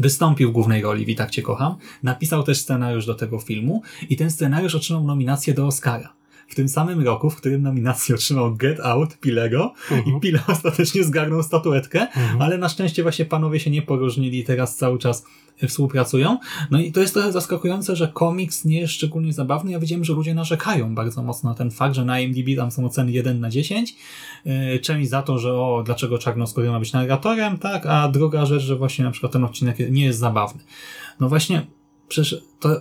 wystąpił 0.00 0.50
w 0.50 0.52
głównej 0.52 0.82
roli 0.82 1.04
w 1.04 1.08
I 1.08 1.14
tak 1.14 1.30
cię 1.30 1.42
kocham, 1.42 1.76
napisał 2.02 2.42
też 2.42 2.60
scenariusz 2.60 3.06
do 3.06 3.14
tego 3.14 3.38
filmu 3.38 3.82
i 4.08 4.16
ten 4.16 4.30
scenariusz 4.30 4.74
otrzymał 4.74 5.04
nominację 5.04 5.54
do 5.54 5.66
Oscara. 5.66 6.19
W 6.50 6.54
tym 6.54 6.68
samym 6.68 7.04
roku, 7.04 7.30
w 7.30 7.36
którym 7.36 7.62
nominację 7.62 8.14
otrzymał 8.14 8.54
Get 8.54 8.80
Out 8.80 9.18
Pilego 9.18 9.74
i 10.06 10.20
Pile 10.20 10.40
ostatecznie 10.48 11.04
zgarnął 11.04 11.42
statuetkę, 11.42 12.06
ale 12.38 12.58
na 12.58 12.68
szczęście 12.68 13.02
właśnie 13.02 13.24
panowie 13.24 13.60
się 13.60 13.70
nie 13.70 13.82
poróżnili 13.82 14.38
i 14.38 14.44
teraz 14.44 14.76
cały 14.76 14.98
czas 14.98 15.24
współpracują. 15.68 16.38
No 16.70 16.80
i 16.80 16.92
to 16.92 17.00
jest 17.00 17.14
trochę 17.14 17.32
zaskakujące, 17.32 17.96
że 17.96 18.08
komiks 18.08 18.64
nie 18.64 18.80
jest 18.80 18.92
szczególnie 18.92 19.32
zabawny. 19.32 19.72
Ja 19.72 19.80
widziałem, 19.80 20.04
że 20.04 20.12
ludzie 20.12 20.34
narzekają 20.34 20.94
bardzo 20.94 21.22
mocno 21.22 21.50
na 21.50 21.56
ten 21.56 21.70
fakt, 21.70 21.94
że 21.94 22.04
na 22.04 22.20
IMDb 22.20 22.56
tam 22.56 22.70
są 22.70 22.84
oceny 22.84 23.12
1 23.12 23.40
na 23.40 23.50
10. 23.50 23.96
Yy, 24.44 24.78
Część 24.78 25.10
za 25.10 25.22
to, 25.22 25.38
że 25.38 25.54
o, 25.54 25.82
dlaczego 25.86 26.18
czarnoskóry 26.18 26.70
ma 26.70 26.80
być 26.80 26.92
narratorem, 26.92 27.58
tak, 27.58 27.86
a 27.86 28.08
druga 28.08 28.46
rzecz, 28.46 28.62
że 28.62 28.76
właśnie 28.76 29.04
na 29.04 29.10
przykład 29.10 29.32
ten 29.32 29.44
odcinek 29.44 29.76
nie 29.90 30.04
jest 30.04 30.18
zabawny. 30.18 30.62
No 31.20 31.28
właśnie, 31.28 31.66
przecież 32.08 32.42
to, 32.60 32.80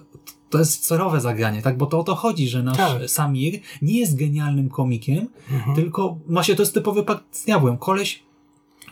to 0.49 0.59
jest 0.59 0.85
celowe 0.87 1.21
zagranie, 1.21 1.61
tak? 1.61 1.77
Bo 1.77 1.85
to 1.85 1.99
o 1.99 2.03
to 2.03 2.15
chodzi, 2.15 2.47
że 2.49 2.63
nasz 2.63 2.77
Tak. 2.77 3.09
Samir 3.09 3.59
nie 3.81 3.99
jest 3.99 4.15
genialnym 4.15 4.69
komikiem, 4.69 5.27
Mhm. 5.51 5.75
tylko 5.75 6.17
właśnie 6.27 6.55
to 6.55 6.61
jest 6.61 6.73
typowy 6.73 7.03
pakt 7.03 7.23
z 7.31 7.45
diabłem. 7.45 7.77
Koleś 7.77 8.23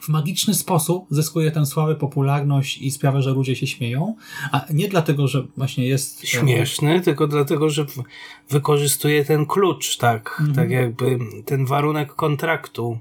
w 0.02 0.10
magiczny 0.10 0.54
sposób 0.54 1.06
zyskuje 1.10 1.52
tę 1.52 1.66
sławę, 1.66 1.96
popularność 1.96 2.78
i 2.78 2.92
sprawia, 2.92 3.22
że 3.22 3.32
ludzie 3.32 3.56
się 3.56 3.68
śmieją, 3.68 4.16
a 4.52 4.66
nie 4.74 4.88
dlatego, 4.88 5.28
że 5.28 5.44
właśnie 5.58 5.88
jest 5.88 6.24
e, 6.24 6.28
Śmieszny, 6.28 7.02
tylko 7.02 7.28
dlatego, 7.28 7.70
że 7.70 7.86
wykorzystuje 8.50 9.26
ten 9.26 9.46
klucz, 9.46 9.98
tak, 9.98 10.30
Mhm. 10.40 10.56
tak 10.56 10.70
jakby 10.72 11.20
ten 11.46 11.66
warunek 11.66 12.14
kontraktu 12.16 13.00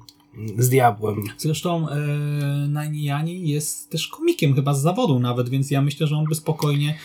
z 0.59 0.69
diabłem. 0.69 1.23
Zresztą 1.38 1.88
e, 1.88 1.97
jest 3.26 3.90
też 3.90 4.09
komikiem 4.09 4.55
chyba 4.55 4.75
z 4.75 4.83
zawodu 4.83 5.19
nawet, 5.19 5.49
więc 5.49 5.71
ja 5.71 5.83
myślę, 5.83 6.07
że 6.07 6.16
on 6.16 6.25
by 6.25 6.35
spokojnie, 6.35 6.99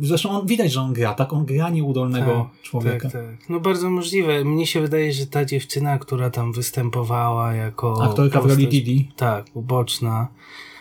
zresztą 0.00 0.30
on, 0.30 0.46
widać, 0.46 0.72
że 0.72 0.80
on 0.80 0.92
gra, 0.92 1.14
tak? 1.14 1.32
On 1.32 1.44
gra 1.44 1.70
nieudolnego 1.70 2.50
człowieka. 2.62 3.10
Tak, 3.10 3.12
tak. 3.12 3.48
No 3.48 3.60
bardzo 3.60 3.90
możliwe. 3.90 4.44
Mnie 4.44 4.66
się 4.66 4.80
wydaje, 4.80 5.12
że 5.12 5.26
ta 5.26 5.44
dziewczyna, 5.44 5.98
która 5.98 6.30
tam 6.30 6.52
występowała 6.52 7.54
jako 7.54 8.04
Aktorka 8.04 8.40
w 8.40 8.44
roli 8.44 8.56
postać- 8.56 8.70
Didi. 8.70 9.10
Tak, 9.16 9.46
uboczna. 9.54 10.28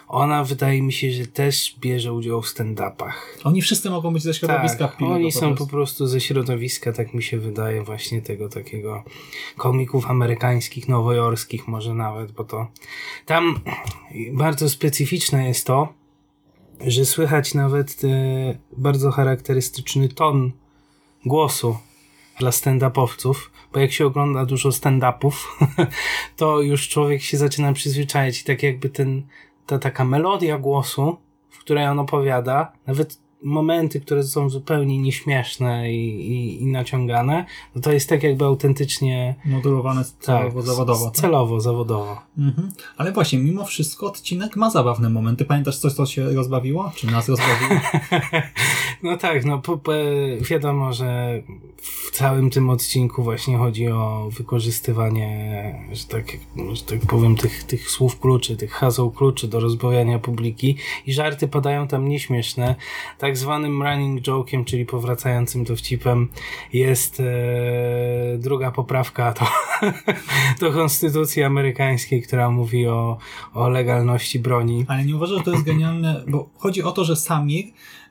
Ona 0.08 0.44
wydaje 0.44 0.82
mi 0.82 0.94
się, 0.94 1.12
że 1.12 1.28
też 1.28 1.76
bierze 1.80 2.14
udział 2.14 2.42
w 2.42 2.48
stand-upach. 2.48 3.14
Oni 3.44 3.62
wszyscy 3.62 3.90
mogą 3.90 4.14
być 4.14 4.24
ze 4.24 4.34
środowiska 4.34 4.88
Tak, 4.88 5.02
oni 5.02 5.32
po 5.32 5.40
są 5.40 5.56
po 5.56 5.68
prostu 5.68 6.08
ze 6.08 6.22
środowiska, 6.22 6.92
tak 6.92 7.14
mi 7.14 7.24
się 7.24 7.40
wydaje, 7.40 7.84
właśnie 7.84 8.22
tego 8.22 8.50
takiego 8.50 9.04
komików 9.58 10.10
amerykańskich, 10.10 10.88
nowojorskich 10.88 11.68
może 11.68 11.94
nawet, 11.94 12.32
bo 12.32 12.44
to 12.44 12.68
tam 13.26 13.60
bardzo 14.34 14.70
specyficzne 14.70 15.48
jest 15.48 15.68
to, 15.68 15.94
że 16.82 17.06
słychać 17.06 17.54
nawet 17.54 18.02
e, 18.04 18.58
bardzo 18.78 19.12
charakterystyczny 19.12 20.10
ton 20.10 20.52
głosu 21.26 21.78
dla 22.40 22.50
stand-upowców, 22.50 23.36
bo 23.74 23.80
jak 23.80 23.92
się 23.92 24.06
ogląda 24.06 24.46
dużo 24.46 24.70
stand-upów, 24.70 25.34
to 26.38 26.62
już 26.62 26.90
człowiek 26.90 27.22
się 27.22 27.38
zaczyna 27.38 27.74
przyzwyczajać 27.74 28.42
i 28.42 28.44
tak 28.44 28.64
jakby 28.64 28.90
ten, 28.90 29.24
ta 29.68 29.80
taka 29.80 30.04
melodia 30.06 30.58
głosu, 30.58 31.18
w 31.50 31.60
której 31.60 31.88
on 31.88 32.00
opowiada, 32.00 32.72
nawet 32.88 33.20
momenty, 33.44 34.00
które 34.02 34.24
są 34.24 34.50
zupełnie 34.50 34.98
nieśmieszne 34.98 35.94
i, 35.94 36.32
i, 36.32 36.62
i 36.62 36.66
naciągane, 36.66 37.46
no 37.76 37.82
to 37.82 37.92
jest 37.92 38.10
tak 38.10 38.24
jakby 38.24 38.46
autentycznie 38.46 39.36
Modulowane 39.46 40.04
celowo, 40.20 40.62
zawodowo. 40.62 41.06
tak? 41.06 41.14
celowo, 41.14 41.62
zawodowo. 41.62 42.22
Mhm. 42.38 42.72
Ale 42.98 43.12
właśnie, 43.12 43.40
mimo 43.40 43.66
wszystko 43.66 44.08
odcinek 44.08 44.56
ma 44.56 44.70
zabawne 44.70 45.10
momenty. 45.10 45.46
Pamiętasz 45.46 45.78
coś, 45.78 45.94
co 45.94 46.06
się 46.06 46.34
rozbawiło? 46.34 46.92
Czy 46.96 47.08
nas 47.08 47.30
rozbawiło? 47.30 47.80
No 49.04 49.18
tak, 49.18 49.46
no 49.46 49.60
po, 49.60 49.78
po, 49.78 49.92
wiadomo, 50.50 50.94
że 50.94 51.42
w 51.82 52.12
całym 52.12 52.50
tym 52.50 52.70
odcinku 52.70 53.24
właśnie 53.24 53.58
chodzi 53.58 53.88
o 53.88 54.30
wykorzystywanie, 54.38 55.76
że 55.92 56.06
tak, 56.06 56.26
że 56.74 56.84
tak 56.84 57.00
powiem, 57.00 57.36
tych, 57.36 57.64
tych 57.64 57.90
słów 57.90 58.20
kluczy, 58.20 58.58
tych 58.58 58.72
haseł 58.72 59.12
kluczy 59.12 59.48
do 59.48 59.60
rozbawiania 59.60 60.20
publiki 60.20 60.78
i 61.06 61.14
żarty 61.14 61.48
padają 61.48 61.88
tam 61.88 62.08
nieśmieszne. 62.08 62.76
Tak 63.18 63.37
zwanym 63.38 63.84
running 63.84 64.22
joke'iem, 64.22 64.66
czyli 64.66 64.86
powracającym 64.86 65.64
dowcipem 65.64 66.28
jest 66.74 67.20
e, 67.20 67.24
druga 68.38 68.72
poprawka 68.72 69.34
do, 69.34 69.46
do 70.60 70.74
konstytucji 70.80 71.44
amerykańskiej, 71.44 72.22
która 72.22 72.50
mówi 72.50 72.88
o, 72.88 73.18
o 73.54 73.70
legalności 73.70 74.40
broni. 74.40 74.86
Ale 74.88 75.06
nie 75.06 75.16
uważasz, 75.16 75.38
że 75.38 75.44
to 75.44 75.52
jest 75.52 75.64
genialne, 75.64 76.24
bo 76.28 76.50
chodzi 76.58 76.84
o 76.84 76.92
to, 76.92 77.06
że 77.06 77.16
Samir 77.16 77.66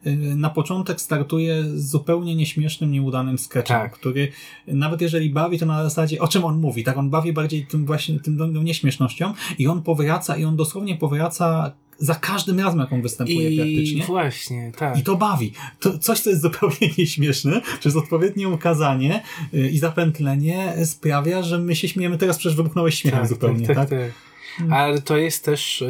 y, 0.06 0.16
na 0.16 0.50
początek 0.50 1.00
startuje 1.00 1.64
z 1.64 1.90
zupełnie 1.90 2.36
nieśmiesznym, 2.36 2.90
nieudanym 2.90 3.38
sketchem, 3.38 3.80
Tak. 3.80 3.92
który 3.92 4.32
nawet 4.66 5.00
jeżeli 5.00 5.30
bawi, 5.30 5.58
to 5.58 5.66
na 5.66 5.82
zasadzie 5.82 6.20
o 6.20 6.28
czym 6.28 6.44
on 6.44 6.60
mówi, 6.60 6.84
tak? 6.84 6.96
On 6.96 7.10
bawi 7.10 7.32
bardziej 7.32 7.66
tym 7.66 7.86
właśnie 7.86 8.20
tym 8.20 8.38
tą 8.38 8.46
nieśmiesznością 8.46 9.34
i 9.58 9.66
on 9.66 9.82
powraca 9.82 10.36
i 10.36 10.44
on 10.44 10.56
dosłownie 10.56 10.96
powraca 10.96 11.72
za 11.98 12.14
każdym 12.14 12.60
razem, 12.60 12.80
jak 12.80 12.92
on 12.92 13.02
występuje 13.02 13.50
I 13.50 13.56
praktycznie. 13.56 14.04
właśnie, 14.04 14.72
tak. 14.76 14.98
I 14.98 15.02
to 15.02 15.16
bawi. 15.16 15.52
To 15.80 15.98
coś, 15.98 16.20
co 16.20 16.30
jest 16.30 16.42
zupełnie 16.42 16.76
nieśmieszne, 16.98 17.60
przez 17.80 17.96
odpowiednie 17.96 18.48
ukazanie 18.48 19.22
y, 19.54 19.70
i 19.70 19.78
zapętlenie 19.78 20.76
sprawia, 20.84 21.42
że 21.42 21.58
my 21.58 21.76
się 21.76 21.88
śmiejemy. 21.88 22.18
Teraz 22.18 22.38
przecież 22.38 22.56
wybuchnąłeś 22.56 22.94
śmiechem 22.94 23.26
zupełnie, 23.26 23.66
tak? 23.66 23.88
Ale 24.70 25.02
to 25.02 25.16
jest 25.16 25.44
też 25.44 25.84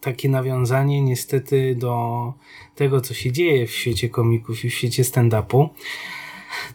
takie 0.00 0.28
nawiązanie 0.28 1.02
niestety 1.02 1.76
do 1.78 2.32
tego, 2.74 3.00
co 3.00 3.14
się 3.14 3.32
dzieje 3.32 3.66
w 3.66 3.70
świecie 3.70 4.08
komików 4.08 4.64
i 4.64 4.70
w 4.70 4.74
świecie 4.74 5.02
stand-upu. 5.02 5.68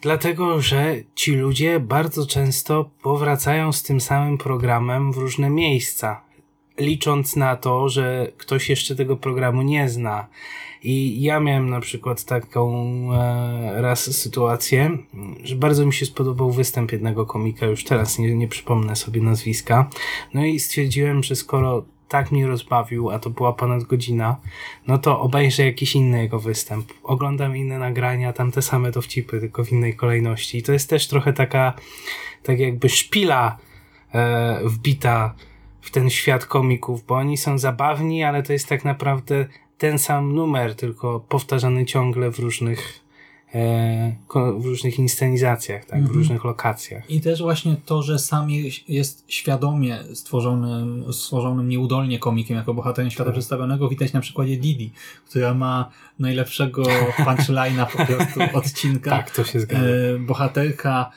Dlatego, 0.01 0.61
że 0.61 0.95
ci 1.15 1.35
ludzie 1.35 1.79
bardzo 1.79 2.27
często 2.27 2.89
powracają 3.01 3.71
z 3.71 3.83
tym 3.83 4.01
samym 4.01 4.37
programem 4.37 5.11
w 5.13 5.17
różne 5.17 5.49
miejsca, 5.49 6.21
licząc 6.77 7.35
na 7.35 7.55
to, 7.55 7.89
że 7.89 8.31
ktoś 8.37 8.69
jeszcze 8.69 8.95
tego 8.95 9.17
programu 9.17 9.61
nie 9.61 9.89
zna. 9.89 10.27
I 10.83 11.21
ja 11.21 11.39
miałem 11.39 11.69
na 11.69 11.79
przykład 11.79 12.23
taką 12.25 12.73
e, 13.13 13.81
raz 13.81 14.17
sytuację, 14.17 14.97
że 15.43 15.55
bardzo 15.55 15.85
mi 15.85 15.93
się 15.93 16.05
spodobał 16.05 16.51
występ 16.51 16.91
jednego 16.91 17.25
komika, 17.25 17.65
już 17.65 17.83
teraz 17.83 18.19
nie, 18.19 18.35
nie 18.35 18.47
przypomnę 18.47 18.95
sobie 18.95 19.21
nazwiska. 19.21 19.89
No 20.33 20.45
i 20.45 20.59
stwierdziłem, 20.59 21.23
że 21.23 21.35
skoro 21.35 21.85
tak 22.07 22.31
mnie 22.31 22.47
rozbawił, 22.47 23.09
a 23.09 23.19
to 23.19 23.29
była 23.29 23.53
ponad 23.53 23.83
godzina, 23.83 24.37
no 24.87 24.97
to 24.97 25.19
obejrzę 25.19 25.65
jakiś 25.65 25.95
inny 25.95 26.21
jego 26.21 26.39
występ. 26.39 26.93
Oglądam 27.03 27.57
inne 27.57 27.79
nagrania, 27.79 28.33
tam 28.33 28.51
te 28.51 28.61
same 28.61 28.91
dowcipy, 28.91 29.39
tylko 29.39 29.65
w 29.65 29.71
innej 29.71 29.95
kolejności. 29.95 30.57
I 30.57 30.63
to 30.63 30.73
jest 30.73 30.89
też 30.89 31.07
trochę 31.07 31.33
taka, 31.33 31.73
tak 32.43 32.59
jakby 32.59 32.89
szpila 32.89 33.57
e, 34.13 34.59
wbita 34.63 35.33
w 35.83 35.91
ten 35.91 36.09
świat 36.09 36.45
komików, 36.45 37.05
bo 37.05 37.15
oni 37.15 37.37
są 37.37 37.57
zabawni, 37.57 38.23
ale 38.23 38.43
to 38.43 38.53
jest 38.53 38.67
tak 38.69 38.85
naprawdę 38.85 39.45
ten 39.77 39.99
sam 39.99 40.35
numer, 40.35 40.75
tylko 40.75 41.19
powtarzany 41.19 41.85
ciągle 41.85 42.31
w 42.31 42.39
różnych, 42.39 42.99
e, 43.55 44.15
w 44.59 44.65
różnych 44.65 44.99
inscenizacjach, 44.99 45.85
tak, 45.85 45.99
w 45.99 46.01
Mhm. 46.01 46.17
różnych 46.17 46.43
lokacjach. 46.43 47.09
I 47.11 47.21
też 47.21 47.41
właśnie 47.41 47.75
to, 47.85 48.01
że 48.03 48.19
sam 48.19 48.49
je- 48.49 48.69
jest 48.87 49.23
świadomie 49.27 49.99
stworzonym, 50.13 51.13
stworzonym 51.13 51.69
nieudolnie 51.69 52.19
komikiem 52.19 52.57
jako 52.57 52.73
bohaterem 52.73 53.11
świata 53.11 53.25
Tak. 53.25 53.33
przedstawionego, 53.33 53.89
widać 53.89 54.13
na 54.13 54.19
przykładzie 54.21 54.57
Didi, 54.57 54.91
która 55.29 55.53
ma 55.53 55.89
najlepszego 56.19 56.83
punchline'a 57.25 57.85
po 57.97 58.05
prostu 58.05 58.39
odcinka. 58.53 59.09
Tak, 59.09 59.31
to 59.31 59.43
się 59.43 59.59
zgadza. 59.59 59.83
E, 59.85 60.19
bohaterka 60.19 61.11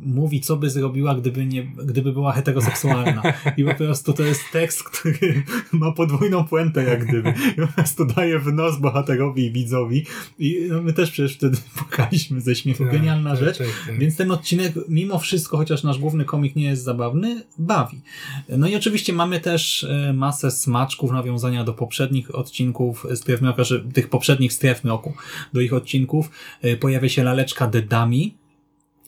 mówi, 0.00 0.40
co 0.40 0.56
by 0.56 0.70
zrobiła, 0.70 1.14
gdyby, 1.14 1.46
nie, 1.46 1.62
gdyby 1.64 2.12
była 2.12 2.32
heteroseksualna. 2.32 3.22
I 3.56 3.64
po 3.64 3.74
prostu 3.74 4.12
to 4.12 4.22
jest 4.22 4.42
tekst, 4.52 4.82
który 4.82 5.42
ma 5.72 5.92
podwójną 5.92 6.44
puentę, 6.44 6.84
jak 6.84 7.06
gdyby. 7.06 7.34
I 7.58 7.60
po 7.60 7.66
prostu 7.66 8.04
daje 8.04 8.38
w 8.38 8.52
nos 8.52 8.78
bohaterowi 8.78 9.44
i 9.44 9.52
widzowi. 9.52 10.06
I 10.38 10.66
no, 10.68 10.82
my 10.82 10.92
też 10.92 11.10
przecież 11.10 11.36
wtedy 11.36 11.56
płakaliśmy 11.78 12.40
ze 12.40 12.54
śmiechu. 12.54 12.84
Tak, 12.84 12.92
Genialna 12.92 13.30
tak, 13.30 13.40
rzecz. 13.40 13.58
tak, 13.58 13.66
tak. 13.86 13.98
Więc 13.98 14.16
ten 14.16 14.30
odcinek, 14.30 14.74
mimo 14.88 15.18
wszystko, 15.18 15.56
chociaż 15.56 15.82
nasz 15.82 15.98
główny 15.98 16.24
komik 16.24 16.56
nie 16.56 16.64
jest 16.64 16.82
zabawny, 16.82 17.42
bawi. 17.58 18.00
No 18.48 18.68
i 18.68 18.76
oczywiście 18.76 19.12
mamy 19.12 19.40
też 19.40 19.84
e, 19.84 20.12
masę 20.12 20.50
smaczków, 20.50 21.12
nawiązania 21.12 21.64
do 21.64 21.74
poprzednich 21.74 22.34
odcinków 22.34 23.06
Stref 23.14 23.40
Mroka, 23.40 23.64
że 23.64 23.80
tych 23.80 24.08
poprzednich 24.08 24.52
Stref 24.52 24.84
Mroku, 24.84 25.12
do 25.52 25.60
ich 25.60 25.72
odcinków. 25.72 26.30
E, 26.62 26.76
Pojawia 26.76 27.08
się 27.08 27.24
laleczka 27.24 27.66
The 27.66 27.82
Dummy. 27.82 28.39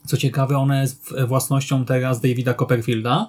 Co 0.07 0.17
ciekawe, 0.17 0.59
ona 0.59 0.81
jest 0.81 1.15
własnością 1.27 1.85
teraz 1.85 2.21
Davida 2.21 2.55
Copperfielda. 2.55 3.27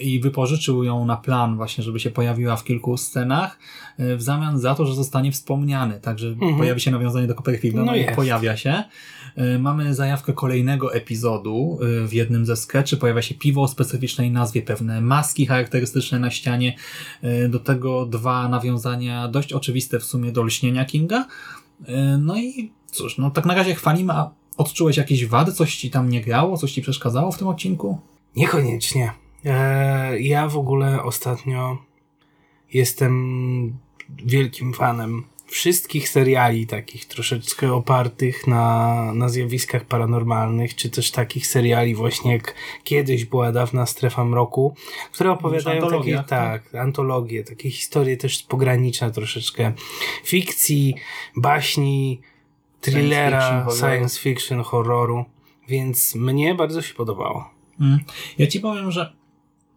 i 0.00 0.20
wypożyczył 0.20 0.84
ją 0.84 1.06
na 1.06 1.16
plan 1.16 1.56
właśnie, 1.56 1.84
żeby 1.84 2.00
się 2.00 2.10
pojawiła 2.10 2.56
w 2.56 2.64
kilku 2.64 2.96
scenach, 2.96 3.58
e, 3.98 4.16
w 4.16 4.22
zamian 4.22 4.58
za 4.58 4.74
to, 4.74 4.86
że 4.86 4.94
zostanie 4.94 5.32
wspomniany. 5.32 6.00
Także 6.00 6.28
Mhm. 6.28 6.56
pojawi 6.56 6.80
się 6.80 6.90
nawiązanie 6.90 7.26
do 7.26 7.34
Copperfielda, 7.34 7.78
no, 7.80 7.84
No 7.86 7.94
i 7.96 8.00
jest. 8.00 8.16
pojawia 8.16 8.56
się. 8.56 8.84
E, 9.36 9.58
Mamy 9.58 9.94
zajawkę 9.94 10.32
kolejnego 10.32 10.94
epizodu. 10.94 11.78
E, 12.04 12.06
W 12.08 12.12
jednym 12.12 12.46
ze 12.46 12.56
sketchy 12.56 12.96
pojawia 12.96 13.22
się 13.22 13.34
piwo 13.34 13.62
o 13.62 13.68
specyficznej 13.68 14.30
nazwie, 14.30 14.62
pewne 14.62 15.00
maski 15.00 15.46
charakterystyczne 15.46 16.18
na 16.18 16.30
ścianie. 16.30 16.76
Do 17.48 17.58
tego 17.58 18.06
dwa 18.06 18.48
nawiązania 18.48 19.28
dość 19.28 19.52
oczywiste 19.52 19.98
w 19.98 20.04
sumie 20.04 20.32
do 20.32 20.42
lśnienia 20.42 20.84
Kinga. 20.84 21.26
No 22.18 22.36
i 22.38 22.72
cóż, 22.90 23.18
no 23.18 23.30
tak 23.30 23.46
na 23.46 23.54
razie 23.54 23.74
chwalimy, 23.74 24.12
a 24.12 24.30
odczułeś 24.58 24.96
jakieś 24.96 25.26
wady? 25.26 25.52
Coś 25.52 25.76
ci 25.76 25.90
tam 25.90 26.10
nie 26.10 26.20
grało? 26.20 26.56
Coś 26.56 26.72
ci 26.72 26.82
przeszkadzało 26.82 27.32
w 27.32 27.38
tym 27.38 27.48
odcinku? 27.48 27.98
Niekoniecznie. 28.36 29.12
E, 29.44 30.20
ja 30.20 30.48
w 30.48 30.58
ogóle 30.58 31.02
ostatnio 31.02 31.78
jestem 32.72 33.78
wielkim 34.24 34.74
fanem 34.74 35.24
wszystkich 35.46 36.08
seriali 36.08 36.66
takich 36.66 37.04
troszeczkę 37.04 37.72
opartych 37.72 38.46
na, 38.46 39.12
na 39.14 39.28
zjawiskach 39.28 39.84
paranormalnych, 39.84 40.74
czy 40.74 40.90
też 40.90 41.10
takich 41.10 41.46
seriali 41.46 41.94
właśnie 41.94 42.32
jak 42.32 42.54
kiedyś 42.84 43.24
była 43.24 43.52
dawna 43.52 43.86
strefa 43.86 44.24
mroku, 44.24 44.74
które 45.12 45.30
opowiadają 45.30 45.80
takie, 45.80 45.84
antologiach, 45.84 46.28
tak, 46.28 46.74
antologie, 46.74 47.44
takie 47.44 47.70
historie 47.70 48.16
też 48.16 48.38
z 48.38 48.42
pogranicza 48.42 49.10
troszeczkę 49.10 49.72
fikcji, 50.24 50.94
baśni, 51.36 52.20
thrillera, 52.80 53.40
fiction, 53.40 53.64
horroru. 53.64 53.78
science 53.78 54.20
fiction, 54.20 54.62
horroru, 54.62 55.24
więc 55.68 56.14
mnie 56.14 56.54
bardzo 56.54 56.82
się 56.82 56.94
podobało. 56.94 57.50
Mm. 57.80 57.98
Ja 58.38 58.46
ci 58.46 58.60
powiem, 58.60 58.90
że 58.90 59.17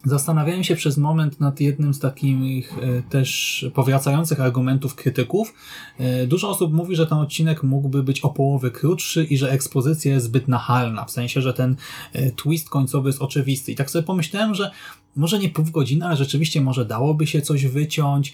zastanawiałem 0.05 0.63
się 0.63 0.75
przez 0.75 0.97
moment 0.97 1.39
nad 1.39 1.59
jednym 1.59 1.93
z 1.93 1.99
takich 1.99 2.77
e, 2.77 3.01
też 3.01 3.65
powracających 3.73 4.41
argumentów 4.41 4.95
krytyków. 4.95 5.53
E, 5.99 6.27
Dużo 6.27 6.49
osób 6.49 6.73
mówi, 6.73 6.95
że 6.95 7.07
ten 7.07 7.17
odcinek 7.17 7.63
mógłby 7.63 8.03
być 8.03 8.21
o 8.21 8.29
połowę 8.29 8.71
krótszy 8.71 9.23
i 9.23 9.37
że 9.37 9.51
ekspozycja 9.51 10.13
jest 10.13 10.25
zbyt 10.25 10.47
nachalna, 10.47 11.05
w 11.05 11.11
sensie, 11.11 11.41
że 11.41 11.53
ten 11.53 11.75
e, 12.13 12.31
twist 12.31 12.69
końcowy 12.69 13.09
jest 13.09 13.21
oczywisty. 13.21 13.71
I 13.71 13.75
tak 13.75 13.91
sobie 13.91 14.03
pomyślałem, 14.03 14.55
że 14.55 14.71
może 15.15 15.39
nie 15.39 15.49
pół 15.49 15.65
godziny, 15.65 16.05
ale 16.05 16.15
rzeczywiście 16.15 16.61
może 16.61 16.85
dałoby 16.85 17.27
się 17.27 17.41
coś 17.41 17.65
wyciąć, 17.65 18.33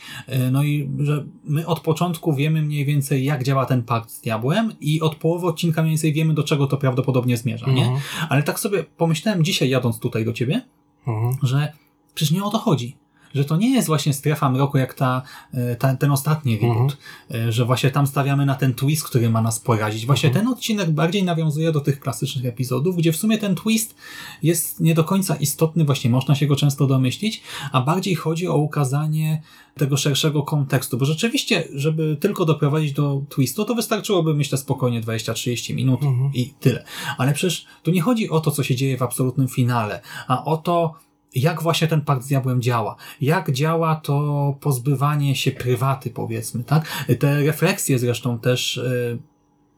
no 0.51 0.63
i 0.63 0.89
że 1.00 1.25
my 1.45 1.67
od 1.67 1.79
początku 1.79 2.33
wiemy 2.33 2.62
mniej 2.62 2.86
więcej 2.86 3.25
jak 3.25 3.43
działa 3.43 3.65
ten 3.65 3.83
pakt 3.83 4.12
z 4.12 4.21
diabłem 4.21 4.74
i 4.81 5.01
od 5.01 5.15
połowy 5.15 5.47
odcinka 5.47 5.81
mniej 5.81 5.91
więcej 5.91 6.13
wiemy 6.13 6.33
do 6.33 6.43
czego 6.43 6.67
to 6.67 6.77
prawdopodobnie 6.77 7.38
zmierza, 7.38 7.67
nie? 7.67 7.83
Mhm. 7.83 8.01
Ale 8.29 8.43
tak 8.43 8.59
sobie 8.59 8.83
pomyślałem 8.83 9.43
dzisiaj 9.43 9.69
jadąc 9.69 10.00
tutaj 10.00 10.25
do 10.25 10.33
ciebie, 10.33 10.62
Mhm. 11.07 11.37
że 11.41 11.73
przecież 12.15 12.31
nie 12.31 12.43
o 12.43 12.49
to 12.49 12.57
chodzi. 12.57 12.97
Że 13.36 13.46
to 13.46 13.57
nie 13.57 13.69
jest 13.74 13.88
właśnie 13.88 14.13
strefa 14.13 14.50
mroku 14.50 14.77
jak 14.77 14.93
ta, 14.93 15.22
e, 15.53 15.75
ta, 15.75 15.96
ten 15.96 16.12
ostatni 16.12 16.60
reboot, 16.60 16.98
e, 17.31 17.51
że 17.51 17.65
właśnie 17.65 17.91
tam 17.91 18.07
stawiamy 18.07 18.46
na 18.46 18.55
ten 18.55 18.74
twist, 18.74 19.03
który 19.03 19.29
ma 19.29 19.41
nas 19.41 19.60
porazić. 19.60 20.05
Właśnie 20.05 20.29
ten 20.29 20.48
odcinek 20.48 20.91
bardziej 20.91 21.24
nawiązuje 21.24 21.72
do 21.72 21.79
tych 21.81 22.00
klasycznych 22.00 22.46
epizodów, 22.46 22.96
gdzie 22.98 23.12
w 23.12 23.17
sumie 23.17 23.38
ten 23.38 23.55
twist 23.55 23.96
jest 24.43 24.79
nie 24.79 24.93
do 24.96 25.03
końca 25.03 25.36
istotny, 25.36 25.86
właśnie 25.86 26.10
można 26.10 26.36
się 26.36 26.48
go 26.48 26.55
często 26.55 26.88
domyślić, 26.88 27.41
a 27.72 27.81
bardziej 27.81 28.15
chodzi 28.15 28.48
o 28.48 28.57
ukazanie 28.57 29.41
tego 29.75 29.98
szerszego 29.98 30.43
kontekstu, 30.43 30.98
bo 30.98 31.05
rzeczywiście, 31.05 31.67
żeby 31.74 32.17
tylko 32.19 32.46
doprowadzić 32.46 32.93
do 32.93 33.22
twistu, 33.29 33.65
to 33.65 33.75
wystarczyłoby, 33.75 34.34
myślę, 34.34 34.57
spokojnie 34.57 35.01
20-30 35.01 35.75
minut 35.75 36.03
Mhm. 36.03 36.31
i 36.34 36.53
tyle. 36.60 36.84
Ale 37.17 37.34
przecież 37.34 37.65
tu 37.84 37.91
nie 37.91 38.01
chodzi 38.01 38.29
o 38.29 38.39
to, 38.39 38.51
co 38.51 38.63
się 38.63 38.75
dzieje 38.75 38.98
w 38.98 39.01
absolutnym 39.01 39.48
finale, 39.48 40.01
a 40.27 40.46
o 40.46 40.57
to, 40.57 40.93
jak 41.41 41.63
właśnie 41.63 41.88
ten 41.88 42.01
pakt 42.01 42.24
z 42.24 42.27
diabłem 42.27 42.62
działa. 42.62 42.96
Jak 43.22 43.51
działa 43.51 43.96
to 43.96 44.56
pozbywanie 44.60 45.36
się 45.36 45.51
prywaty, 45.51 46.10
powiedzmy, 46.10 46.63
tak? 46.63 47.06
Te 47.20 47.44
refleksje 47.44 48.00
zresztą 48.00 48.39
też 48.39 48.77
e, 48.77 49.17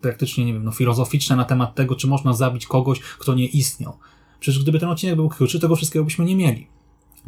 praktycznie, 0.02 0.46
nie 0.46 0.54
wiem, 0.54 0.64
no, 0.64 0.72
filozoficzne 0.72 1.36
na 1.36 1.46
temat 1.46 1.76
tego, 1.76 1.96
czy 1.96 2.08
można 2.08 2.34
zabić 2.34 2.68
kogoś, 2.68 3.00
kto 3.00 3.36
nie 3.36 3.46
istniał. 3.46 3.98
Przecież 4.40 4.64
gdyby 4.64 4.80
ten 4.80 4.90
odcinek 4.90 5.16
był 5.16 5.30
krótszy, 5.30 5.60
tego 5.60 5.76
wszystkiego 5.76 6.06
byśmy 6.06 6.26
nie 6.26 6.36
mieli. 6.36 6.68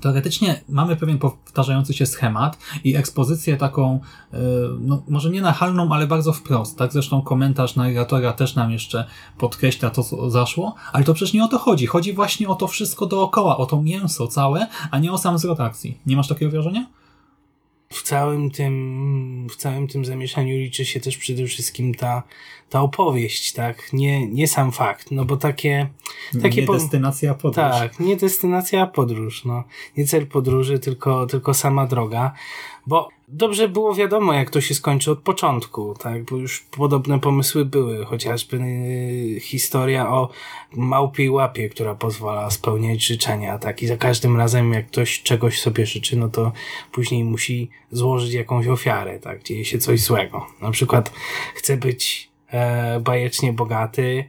Teoretycznie 0.02 0.62
mamy 0.70 0.96
pewien 0.96 1.18
powtarzający 1.18 1.94
się 1.94 2.06
schemat 2.06 2.58
i 2.84 2.96
ekspozycję 2.96 3.58
taką, 3.58 4.00
e, 4.34 4.38
no, 4.80 5.04
może 5.08 5.30
nie 5.30 5.42
nachalną, 5.42 5.94
ale 5.94 6.08
bardzo 6.08 6.34
wprost. 6.34 6.78
Tak? 6.78 6.94
Zresztą 6.94 7.22
komentarz 7.22 7.76
narratora 7.76 8.34
też 8.34 8.56
nam 8.56 8.72
jeszcze 8.72 9.06
podkreśla 9.38 9.90
to, 9.90 10.04
co 10.04 10.30
zaszło, 10.30 10.76
ale 10.94 11.04
to 11.04 11.14
przecież 11.14 11.34
nie 11.34 11.44
o 11.44 11.48
to 11.48 11.58
chodzi. 11.58 11.86
Chodzi 11.88 12.14
właśnie 12.14 12.50
o 12.50 12.56
to 12.56 12.68
wszystko 12.68 13.06
dookoła, 13.06 13.58
o 13.58 13.66
to 13.66 13.82
mięso 13.82 14.28
całe, 14.28 14.68
a 14.92 15.00
nie 15.00 15.12
o 15.12 15.18
sam 15.18 15.38
zwrot 15.38 15.60
akcji. 15.60 15.98
Nie 16.06 16.16
masz 16.16 16.28
takiego 16.28 16.52
wrażenia? 16.52 16.86
W 17.92 18.02
całym 18.04 18.52
tym, 18.52 19.48
w 19.50 19.56
całym 19.56 19.88
tym 19.88 20.06
zamieszaniu 20.06 20.58
liczy 20.58 20.86
się 20.86 21.00
też 21.00 21.18
przede 21.18 21.46
wszystkim 21.46 21.94
ta, 21.96 22.24
ta 22.70 22.82
opowieść, 22.82 23.54
tak? 23.54 23.94
Nie, 23.94 24.28
nie 24.28 24.48
sam 24.48 24.72
fakt, 24.72 25.12
no 25.12 25.26
bo 25.26 25.38
takie, 25.38 25.88
takie 26.42 26.62
nie 26.62 26.68
po- 26.68 26.74
destynacja, 26.74 27.34
podróż. 27.34 27.66
tak, 27.66 28.00
nie 28.00 28.16
destynacja, 28.16 28.88
podróż, 28.88 29.46
no. 29.46 29.64
Nie 29.98 30.06
cel 30.06 30.28
podróży, 30.28 30.80
tylko, 30.80 31.26
tylko 31.26 31.54
sama 31.54 31.88
droga, 31.88 32.34
bo 32.88 33.10
dobrze 33.32 33.70
było 33.70 33.96
wiadomo, 33.96 34.34
jak 34.34 34.50
to 34.50 34.62
się 34.62 34.76
skończy 34.76 35.12
od 35.12 35.20
początku, 35.20 35.96
tak? 36.00 36.24
Bo 36.24 36.38
już 36.38 36.60
podobne 36.60 37.20
pomysły 37.20 37.66
były, 37.66 38.06
chociażby 38.06 38.58
yy, 38.58 39.40
historia 39.40 40.10
o 40.10 40.30
małpiej 40.74 41.30
łapie, 41.30 41.70
która 41.70 41.96
pozwala 41.96 42.50
spełniać 42.50 43.06
życzenia, 43.06 43.58
tak? 43.60 43.84
I 43.84 43.88
za 43.88 43.98
każdym 43.98 44.38
razem, 44.38 44.74
jak 44.74 44.88
ktoś 44.88 45.22
czegoś 45.24 45.62
sobie 45.62 45.86
życzy, 45.86 46.18
no 46.18 46.30
to 46.30 46.52
później 46.92 47.24
musi 47.24 47.70
złożyć 47.92 48.34
jakąś 48.34 48.68
ofiarę, 48.68 49.20
tak? 49.20 49.44
Dzieje 49.44 49.66
się 49.66 49.78
coś 49.78 50.02
złego. 50.02 50.46
Na 50.62 50.72
przykład 50.72 51.12
chce 51.56 51.78
być 51.78 52.30
e, 52.48 53.00
bajecznie 53.00 53.54
bogaty, 53.54 54.26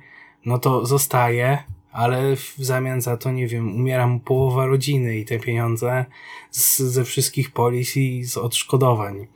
no 0.46 0.58
to 0.58 0.86
zostaje, 0.86 1.58
ale 1.92 2.36
w 2.36 2.54
zamian 2.58 3.00
za 3.00 3.16
to, 3.16 3.32
nie 3.32 3.46
wiem, 3.46 3.76
umiera 3.76 4.06
mu 4.06 4.20
połowa 4.20 4.66
rodziny 4.66 5.18
i 5.18 5.24
te 5.24 5.38
pieniądze 5.38 6.04
z, 6.50 6.78
ze 6.78 7.04
wszystkich 7.04 7.50
polis 7.50 7.96
i 7.96 8.24
z 8.24 8.36
odszkodowań 8.36 9.26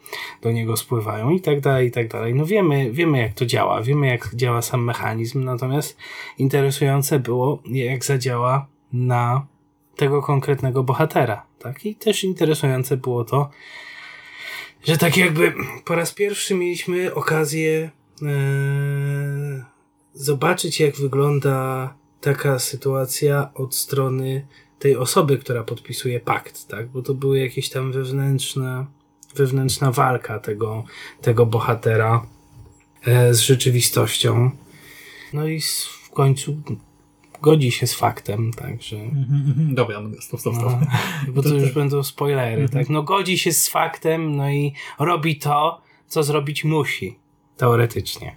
do 0.42 0.52
niego 0.52 0.76
spływają 0.76 1.30
i 1.30 1.40
tak 1.40 1.60
dalej, 1.60 1.88
i 1.88 1.90
tak 1.90 2.08
dalej. 2.08 2.34
No 2.34 2.46
wiemy, 2.46 2.92
wiemy 2.92 3.18
jak 3.18 3.34
to 3.34 3.46
działa, 3.46 3.82
wiemy 3.82 4.06
jak 4.06 4.34
działa 4.34 4.62
sam 4.62 4.84
mechanizm, 4.84 5.44
natomiast 5.44 5.96
interesujące 6.38 7.18
było, 7.18 7.62
jak 7.64 8.04
zadziała 8.04 8.66
na 8.92 9.46
tego 9.96 10.22
konkretnego 10.22 10.82
bohatera, 10.82 11.46
tak? 11.58 11.86
I 11.86 11.94
też 11.94 12.24
interesujące 12.24 12.96
było 12.96 13.24
to, 13.24 13.50
że 14.84 14.98
tak 14.98 15.16
jakby 15.16 15.54
po 15.84 15.94
raz 15.94 16.12
pierwszy 16.12 16.54
mieliśmy 16.54 17.14
okazję 17.14 17.90
e, 18.22 18.26
zobaczyć, 20.14 20.80
jak 20.80 20.96
wygląda 20.96 21.94
taka 22.26 22.58
sytuacja 22.58 23.50
od 23.54 23.74
strony 23.74 24.46
tej 24.78 24.96
osoby, 24.96 25.38
która 25.38 25.62
podpisuje 25.64 26.20
pakt, 26.20 26.68
tak? 26.68 26.88
Bo 26.88 27.02
to 27.02 27.14
były 27.14 27.38
jakieś 27.38 27.70
tam 27.70 27.92
wewnętrzne, 27.92 28.86
wewnętrzna 29.36 29.92
walka 29.92 30.38
tego, 30.38 30.84
tego 31.20 31.46
bohatera 31.46 32.26
e, 33.04 33.34
z 33.34 33.40
rzeczywistością. 33.40 34.50
No 35.32 35.46
i 35.48 35.60
w 36.06 36.10
końcu 36.10 36.56
godzi 37.42 37.72
się 37.72 37.86
z 37.86 37.94
faktem, 37.94 38.52
także. 38.52 38.96
Mhm, 38.96 39.44
mhm. 39.48 39.74
Dobra, 39.74 40.00
no, 40.00 40.10
stop, 40.20 40.40
stop, 40.40 40.54
stop. 40.54 40.72
No, 41.26 41.32
bo 41.32 41.42
to 41.42 41.48
już 41.48 41.72
będą 41.72 42.02
spoilery, 42.02 42.62
Mhm. 42.62 42.68
tak? 42.68 42.88
No 42.88 43.02
godzi 43.02 43.38
się 43.38 43.52
z 43.52 43.68
faktem, 43.68 44.36
no 44.36 44.50
i 44.50 44.72
robi 44.98 45.36
to, 45.36 45.80
co 46.06 46.22
zrobić 46.22 46.64
musi. 46.64 47.18
Teoretycznie. 47.56 48.36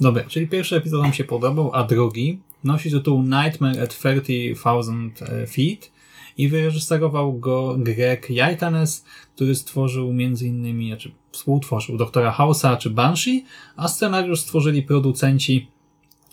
Dobra, 0.00 0.24
czyli 0.24 0.48
pierwszy 0.48 0.76
epizod 0.76 1.02
nam 1.02 1.12
się 1.12 1.24
podobał, 1.24 1.70
a 1.74 1.84
drugi 1.84 2.40
nosi 2.64 2.90
tytuł 2.90 3.22
Nightmare 3.22 3.82
at 3.82 3.98
30,000 3.98 5.24
Feet 5.46 5.90
i 6.38 6.48
wyreżyserował 6.48 7.38
go 7.38 7.76
Greg 7.78 8.30
Yaitanes, 8.30 9.04
który 9.34 9.54
stworzył 9.54 10.12
innymi, 10.42 10.88
znaczy 10.88 11.10
współtworzył 11.32 11.96
Doktora 11.96 12.36
House'a 12.38 12.78
czy 12.78 12.90
Banshee, 12.90 13.44
a 13.76 13.88
scenariusz 13.88 14.40
stworzyli 14.40 14.82
producenci 14.82 15.68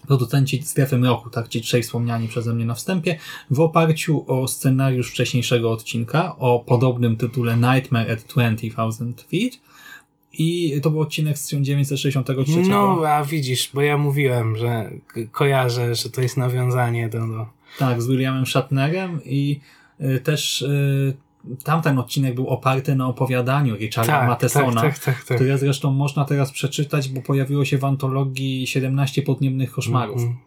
producenci 0.07 0.61
Strefy 0.63 0.97
Mroku, 0.97 1.29
tak, 1.29 1.47
ci 1.47 1.61
trzej 1.61 1.83
wspomniani 1.83 2.27
przeze 2.27 2.53
mnie 2.53 2.65
na 2.65 2.73
wstępie, 2.73 3.19
w 3.51 3.59
oparciu 3.59 4.25
o 4.27 4.47
scenariusz 4.47 5.11
wcześniejszego 5.11 5.71
odcinka 5.71 6.35
o 6.37 6.59
podobnym 6.59 7.17
tytule 7.17 7.57
Nightmare 7.57 8.11
at 8.11 8.23
20,000 8.23 9.23
Feet 9.23 9.59
i 10.37 10.81
to 10.81 10.89
był 10.89 11.01
odcinek 11.01 11.37
z 11.37 11.45
1963. 11.45 12.61
No, 12.61 13.01
a 13.07 13.23
widzisz, 13.23 13.71
bo 13.73 13.81
ja 13.81 13.97
mówiłem, 13.97 14.55
że 14.55 14.91
kojarzę, 15.31 15.95
że 15.95 16.09
to 16.09 16.21
jest 16.21 16.37
nawiązanie 16.37 17.09
do... 17.09 17.19
do... 17.19 17.45
Tak, 17.79 18.01
z 18.01 18.07
Williamem 18.07 18.45
Shatnerem 18.45 19.19
i 19.25 19.59
y, 20.01 20.19
też 20.19 20.61
y, 20.61 21.17
tamten 21.63 21.99
odcinek 21.99 22.35
był 22.35 22.47
oparty 22.47 22.95
na 22.95 23.07
opowiadaniu 23.07 23.75
Richarda 23.75 24.19
Tak, 24.19 24.27
Mathesona, 24.27 24.81
tak, 24.81 24.99
tak, 24.99 25.15
tak, 25.15 25.23
tak. 25.23 25.37
które 25.37 25.57
zresztą 25.57 25.91
można 25.91 26.25
teraz 26.25 26.51
przeczytać, 26.51 27.09
bo 27.09 27.21
pojawiło 27.21 27.65
się 27.65 27.77
w 27.77 27.85
antologii 27.85 28.67
17 28.67 29.21
podniebnych 29.21 29.71
koszmarów 29.71 30.21
Mhm. 30.21 30.37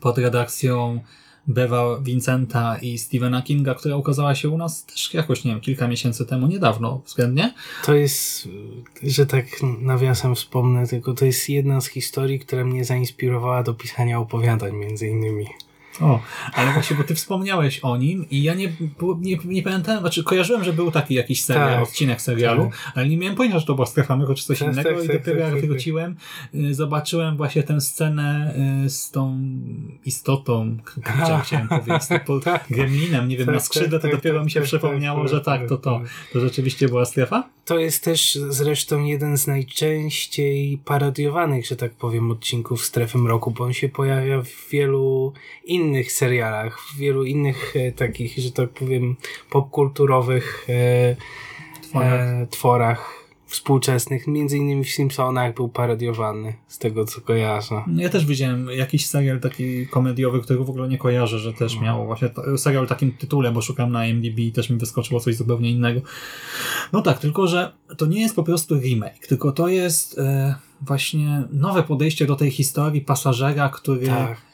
pod 0.00 0.18
redakcją 0.18 1.00
Bewa 1.46 1.98
Vincenta 2.00 2.76
i 2.82 2.98
Stephena 2.98 3.42
Kinga, 3.42 3.74
która 3.74 3.96
ukazała 3.96 4.34
się 4.34 4.48
u 4.48 4.58
nas 4.58 4.84
też 4.84 5.14
jakoś, 5.14 5.44
nie 5.44 5.50
wiem, 5.50 5.60
kilka 5.60 5.88
miesięcy 5.88 6.26
temu, 6.26 6.46
niedawno 6.46 7.02
względnie. 7.04 7.54
To 7.84 7.94
jest, 7.94 8.48
że 9.02 9.26
tak 9.26 9.46
nawiasem 9.80 10.34
wspomnę, 10.34 10.86
tylko 10.86 11.14
to 11.14 11.24
jest 11.24 11.48
jedna 11.48 11.80
z 11.80 11.86
historii, 11.86 12.38
która 12.38 12.64
mnie 12.64 12.84
zainspirowała 12.84 13.62
do 13.62 13.74
pisania 13.74 14.18
opowiadań 14.18 14.72
między 14.72 15.06
innymi. 15.08 15.46
O, 16.00 16.20
ale 16.52 16.72
właśnie, 16.72 16.96
bo 16.96 17.04
ty 17.04 17.14
wspomniałeś 17.14 17.78
o 17.80 17.96
nim 17.96 18.26
i 18.30 18.42
ja 18.42 18.54
nie, 18.54 18.72
nie, 19.20 19.36
nie 19.44 19.62
pamiętałem, 19.62 20.00
znaczy 20.00 20.24
kojarzyłem, 20.24 20.64
że 20.64 20.72
był 20.72 20.90
taki 20.90 21.14
jakiś 21.14 21.44
serial, 21.44 21.68
Tak. 21.68 21.82
odcinek 21.82 22.22
serialu, 22.22 22.70
ale 22.94 23.08
nie 23.08 23.16
miałem 23.16 23.36
pojęcia, 23.36 23.58
że 23.58 23.66
to 23.66 23.74
była 23.74 23.86
strefa 23.86 24.16
mego 24.16 24.34
czy 24.34 24.44
coś 24.44 24.58
Tak, 24.58 24.68
innego 24.72 24.90
tak, 24.94 25.04
i 25.04 25.08
tak, 25.08 25.16
dopiero 25.18 25.36
tak, 25.38 25.44
jak 25.44 25.50
tak, 25.52 25.60
tak. 25.60 25.70
wróciłem, 25.70 26.16
y, 26.54 26.74
zobaczyłem 26.74 27.36
właśnie 27.36 27.62
tę 27.62 27.80
scenę 27.80 28.54
y, 28.84 28.90
z 28.90 29.10
tą 29.10 29.40
istotą, 30.04 30.76
k- 30.84 31.40
chciałem 31.44 31.68
powiedzieć, 31.68 32.02
z 32.02 32.08
tym 32.08 32.20
po- 32.26 32.40
gremlinem, 32.70 33.28
nie 33.28 33.36
wiem, 33.36 33.46
Tak, 33.46 33.54
na 33.54 33.60
skrzydle, 33.60 33.98
to 33.98 34.02
tak, 34.02 34.12
dopiero 34.16 34.38
tak, 34.38 34.44
mi 34.44 34.50
się 34.50 34.60
tak, 34.60 34.66
przypomniało, 34.68 35.20
tak, 35.20 35.28
że 35.30 35.40
tak, 35.40 35.60
tak, 35.60 35.68
to 35.68 35.76
to, 35.76 35.98
tak. 36.00 36.08
to 36.32 36.40
rzeczywiście 36.40 36.88
była 36.88 37.04
strefa. 37.04 37.48
To 37.64 37.78
jest 37.78 38.04
też 38.04 38.38
zresztą 38.48 39.04
jeden 39.04 39.36
z 39.38 39.46
najczęściej 39.46 40.78
parodiowanych, 40.84 41.66
że 41.66 41.76
tak 41.76 41.92
powiem, 41.94 42.30
odcinków 42.30 42.84
Strefy 42.84 43.18
Mroku, 43.18 43.50
bo 43.50 43.64
on 43.64 43.72
się 43.72 43.88
pojawia 43.88 44.42
w 44.42 44.70
wielu 44.70 45.32
innych 45.64 45.85
serialach, 46.08 46.80
w 46.80 46.96
wielu 46.96 47.24
innych 47.24 47.74
e, 47.76 47.92
takich, 47.92 48.38
że 48.38 48.52
tak 48.52 48.70
powiem, 48.70 49.16
popkulturowych 49.50 50.66
e, 50.68 51.16
Tworach. 51.82 52.20
e, 52.20 52.46
tworach 52.50 53.26
współczesnych. 53.46 54.26
Między 54.26 54.56
innymi 54.56 54.84
w 54.84 54.90
Simpsonach 54.90 55.54
był 55.54 55.68
parodiowany, 55.68 56.54
z 56.68 56.78
tego 56.78 57.04
co 57.04 57.20
kojarzę. 57.20 57.82
Ja 57.96 58.08
też 58.08 58.26
widziałem 58.26 58.68
jakiś 58.70 59.06
serial 59.06 59.40
taki 59.40 59.86
komediowy, 59.86 60.40
którego 60.40 60.64
w 60.64 60.70
ogóle 60.70 60.88
nie 60.88 60.98
kojarzę, 60.98 61.38
że 61.38 61.52
też 61.52 61.80
miał 61.80 62.06
właśnie 62.06 62.30
serial 62.56 62.86
takim 62.86 63.12
tytule, 63.12 63.52
bo 63.52 63.62
szukam 63.62 63.92
na 63.92 64.06
IMDb 64.06 64.38
i 64.38 64.52
też 64.52 64.70
mi 64.70 64.78
wyskoczyło 64.78 65.20
coś 65.20 65.36
zupełnie 65.36 65.70
innego. 65.70 66.00
No 66.92 67.02
tak, 67.02 67.18
tylko 67.18 67.46
że 67.46 67.72
to 67.96 68.06
nie 68.06 68.20
jest 68.20 68.36
po 68.36 68.42
prostu 68.42 68.80
remake, 68.80 69.26
tylko 69.26 69.52
to 69.52 69.68
jest 69.68 70.18
e, 70.18 70.54
właśnie 70.80 71.42
nowe 71.52 71.82
podejście 71.82 72.26
do 72.26 72.36
tej 72.36 72.50
historii 72.50 73.00
pasażera, 73.00 73.68
który 73.68 74.06
Tak. 74.06 74.46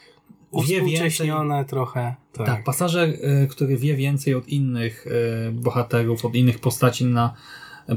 Wie 0.61 0.81
więcej. 0.81 1.31
Trochę. 1.67 2.15
Tak. 2.33 2.47
Tak, 2.47 2.63
pasażer, 2.63 3.09
e, 3.21 3.47
który 3.47 3.77
wie 3.77 3.95
więcej 3.95 4.35
od 4.35 4.47
innych 4.47 5.07
e, 5.47 5.51
bohaterów, 5.51 6.25
od 6.25 6.35
innych 6.35 6.59
postaci 6.59 7.05
na 7.05 7.33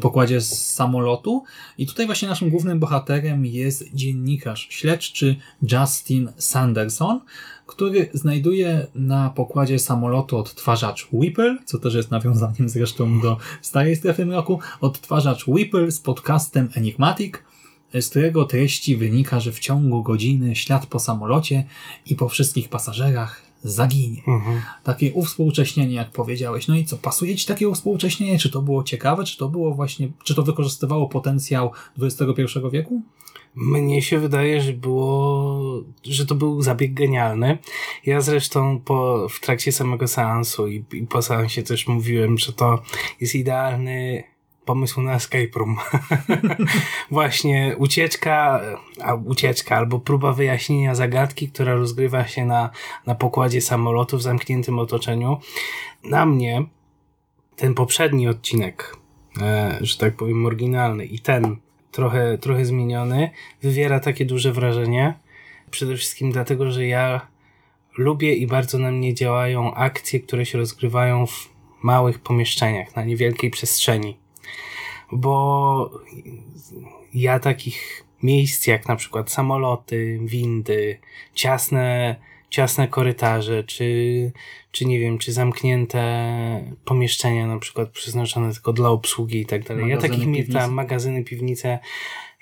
pokładzie 0.00 0.40
z 0.40 0.72
samolotu. 0.74 1.44
I 1.78 1.86
tutaj 1.86 2.06
właśnie 2.06 2.28
naszym 2.28 2.50
głównym 2.50 2.78
bohaterem 2.78 3.46
jest 3.46 3.94
dziennikarz 3.94 4.66
śledczy 4.70 5.36
Justin 5.72 6.32
Sanderson, 6.38 7.20
który 7.66 8.10
znajduje 8.12 8.86
na 8.94 9.30
pokładzie 9.30 9.78
samolotu 9.78 10.38
odtwarzacz 10.38 11.08
Whipple, 11.12 11.58
co 11.64 11.78
też 11.78 11.94
jest 11.94 12.10
nawiązaniem 12.10 12.68
zresztą 12.68 13.20
do 13.20 13.36
starej 13.62 13.96
strefy 13.96 14.26
mroku, 14.26 14.60
odtwarzacz 14.80 15.48
Whipple 15.48 15.90
z 15.90 16.00
podcastem 16.00 16.68
Enigmatic, 16.74 17.34
z 18.00 18.08
którego 18.08 18.44
treści 18.44 18.96
wynika, 18.96 19.40
że 19.40 19.52
w 19.52 19.58
ciągu 19.58 20.02
godziny 20.02 20.56
ślad 20.56 20.86
po 20.86 20.98
samolocie 20.98 21.64
i 22.06 22.16
po 22.16 22.28
wszystkich 22.28 22.68
pasażerach 22.68 23.42
zaginie. 23.62 24.22
Mhm. 24.26 24.60
Takie 24.82 25.12
uwspółcześnienie, 25.12 25.94
jak 25.94 26.10
powiedziałeś. 26.10 26.68
No 26.68 26.76
i 26.76 26.84
co, 26.84 26.96
pasuje 26.96 27.36
Ci 27.36 27.46
takie 27.46 27.68
uwspółcześnienie? 27.68 28.38
Czy 28.38 28.50
to 28.50 28.62
było 28.62 28.82
ciekawe? 28.82 29.24
Czy 29.24 29.38
to 29.38 29.48
było 29.48 29.74
właśnie, 29.74 30.08
czy 30.24 30.34
to 30.34 30.42
wykorzystywało 30.42 31.08
potencjał 31.08 31.70
XXI 31.98 32.42
wieku? 32.72 33.02
Mnie 33.54 34.02
się 34.02 34.18
wydaje, 34.18 34.60
że 34.60 34.72
było, 34.72 35.82
że 36.04 36.26
to 36.26 36.34
był 36.34 36.62
zabieg 36.62 36.94
genialny. 36.94 37.58
Ja 38.06 38.20
zresztą 38.20 38.80
po, 38.84 39.28
w 39.28 39.40
trakcie 39.40 39.72
samego 39.72 40.08
seansu 40.08 40.68
i, 40.68 40.84
i 40.92 41.06
po 41.06 41.22
seansie 41.22 41.62
też 41.62 41.86
mówiłem, 41.86 42.38
że 42.38 42.52
to 42.52 42.82
jest 43.20 43.34
idealny 43.34 44.24
pomysł 44.66 45.02
na 45.02 45.14
escape 45.14 45.58
room. 45.58 45.76
Właśnie 47.10 47.74
ucieczka, 47.78 48.60
a 49.02 49.14
ucieczka 49.14 49.76
albo 49.76 50.00
próba 50.00 50.32
wyjaśnienia 50.32 50.94
zagadki, 50.94 51.48
która 51.48 51.74
rozgrywa 51.74 52.26
się 52.26 52.44
na, 52.44 52.70
na 53.06 53.14
pokładzie 53.14 53.60
samolotu 53.60 54.18
w 54.18 54.22
zamkniętym 54.22 54.78
otoczeniu. 54.78 55.36
Na 56.04 56.26
mnie 56.26 56.64
ten 57.56 57.74
poprzedni 57.74 58.28
odcinek, 58.28 58.96
e, 59.40 59.78
że 59.80 59.98
tak 59.98 60.16
powiem 60.16 60.46
oryginalny 60.46 61.04
i 61.06 61.18
ten 61.18 61.56
trochę, 61.92 62.38
trochę 62.38 62.64
zmieniony, 62.64 63.30
wywiera 63.62 64.00
takie 64.00 64.24
duże 64.24 64.52
wrażenie. 64.52 65.14
Przede 65.70 65.96
wszystkim 65.96 66.32
dlatego, 66.32 66.72
że 66.72 66.86
ja 66.86 67.26
lubię 67.98 68.34
i 68.34 68.46
bardzo 68.46 68.78
na 68.78 68.90
mnie 68.90 69.14
działają 69.14 69.74
akcje, 69.74 70.20
które 70.20 70.46
się 70.46 70.58
rozgrywają 70.58 71.26
w 71.26 71.48
małych 71.82 72.18
pomieszczeniach, 72.18 72.96
na 72.96 73.04
niewielkiej 73.04 73.50
przestrzeni. 73.50 74.25
Bo 75.12 75.90
ja 77.14 77.38
takich 77.38 78.04
miejsc 78.22 78.66
jak 78.66 78.88
na 78.88 78.96
przykład 78.96 79.30
samoloty, 79.30 80.18
windy, 80.22 80.98
ciasne, 81.34 82.16
ciasne 82.50 82.88
korytarze, 82.88 83.64
czy, 83.64 84.32
czy 84.72 84.84
nie 84.84 85.00
wiem, 85.00 85.18
czy 85.18 85.32
zamknięte 85.32 86.02
pomieszczenia 86.84 87.46
na 87.46 87.58
przykład 87.58 87.90
przeznaczone 87.90 88.52
tylko 88.52 88.72
dla 88.72 88.88
obsługi 88.88 89.40
i 89.40 89.46
tak 89.46 89.64
dalej. 89.64 89.88
Ja 89.88 89.96
takich 89.96 90.26
miejsc, 90.26 90.52
magazyny, 90.70 91.24
piwnice, 91.24 91.78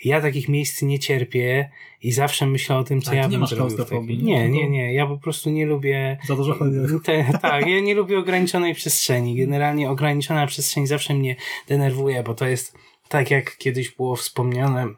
ja 0.05 0.21
takich 0.21 0.49
miejsc 0.49 0.83
nie 0.83 0.99
cierpię 0.99 1.71
i 2.03 2.13
zawsze 2.13 2.47
myślę 2.47 2.77
o 2.77 2.85
tym, 2.85 3.03
co 3.03 3.11
Ale 3.11 3.21
ja 3.21 3.25
nie 3.25 3.31
bym 3.31 3.41
masz 3.41 3.51
zrobił 3.51 3.77
klaustrofobii, 3.77 4.23
nie? 4.23 4.49
Nie, 4.49 4.69
nie. 4.69 4.95
Ja 4.95 5.07
po 5.07 5.19
prostu 5.19 5.51
nie 5.51 5.67
lubię 5.67 6.19
Za 6.27 6.37
dużo 6.37 6.55
chodzi. 6.55 6.77
te, 7.05 7.39
tak, 7.43 7.67
ja 7.67 7.81
nie 7.81 7.95
lubię 7.95 8.19
ograniczonej 8.19 8.75
przestrzeni. 8.75 9.37
Generalnie 9.37 9.91
ograniczona 9.91 10.47
przestrzeń 10.47 10.87
zawsze 10.87 11.15
mnie 11.15 11.37
denerwuje, 11.69 12.23
bo 12.23 12.35
to 12.35 12.47
jest 12.47 12.79
tak 13.09 13.31
jak 13.31 13.57
kiedyś 13.57 13.91
było 13.91 14.17
wspomniane 14.17 14.89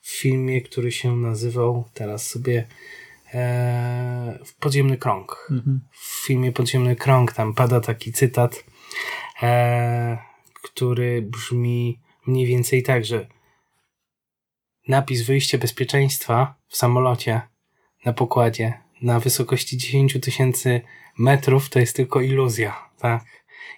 w 0.00 0.10
filmie, 0.10 0.60
który 0.62 0.92
się 0.92 1.16
nazywał, 1.16 1.84
teraz 1.94 2.28
sobie 2.28 2.66
e, 3.34 4.38
Podziemny 4.60 4.96
Krąg. 4.96 5.48
Mhm. 5.50 5.80
W 5.92 6.26
filmie 6.26 6.52
Podziemny 6.52 6.96
Krąg 6.96 7.32
tam 7.32 7.54
pada 7.54 7.80
taki 7.80 8.12
cytat, 8.12 8.64
e, 9.42 10.18
który 10.62 11.22
brzmi 11.22 11.98
mniej 12.26 12.46
więcej 12.46 12.82
tak, 12.82 13.04
że 13.04 13.26
napis 14.88 15.22
wyjście 15.22 15.58
bezpieczeństwa 15.58 16.54
w 16.68 16.76
samolocie 16.76 17.40
na 18.04 18.12
pokładzie 18.12 18.84
na 19.02 19.20
wysokości 19.20 19.76
10 19.76 20.18
tysięcy 20.22 20.80
metrów 21.18 21.68
to 21.68 21.78
jest 21.78 21.96
tylko 21.96 22.20
iluzja, 22.20 22.88
tak? 22.98 23.24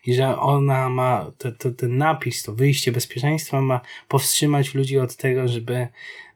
I 0.07 0.15
że 0.15 0.39
ona 0.39 0.89
ma, 0.89 1.33
to, 1.39 1.53
to, 1.53 1.71
ten 1.71 1.97
napis, 1.97 2.43
to 2.43 2.55
wyjście 2.55 2.93
bezpieczeństwa 2.93 3.61
ma 3.61 3.81
powstrzymać 4.09 4.75
ludzi 4.75 4.99
od 4.99 5.17
tego, 5.17 5.49
żeby 5.49 5.89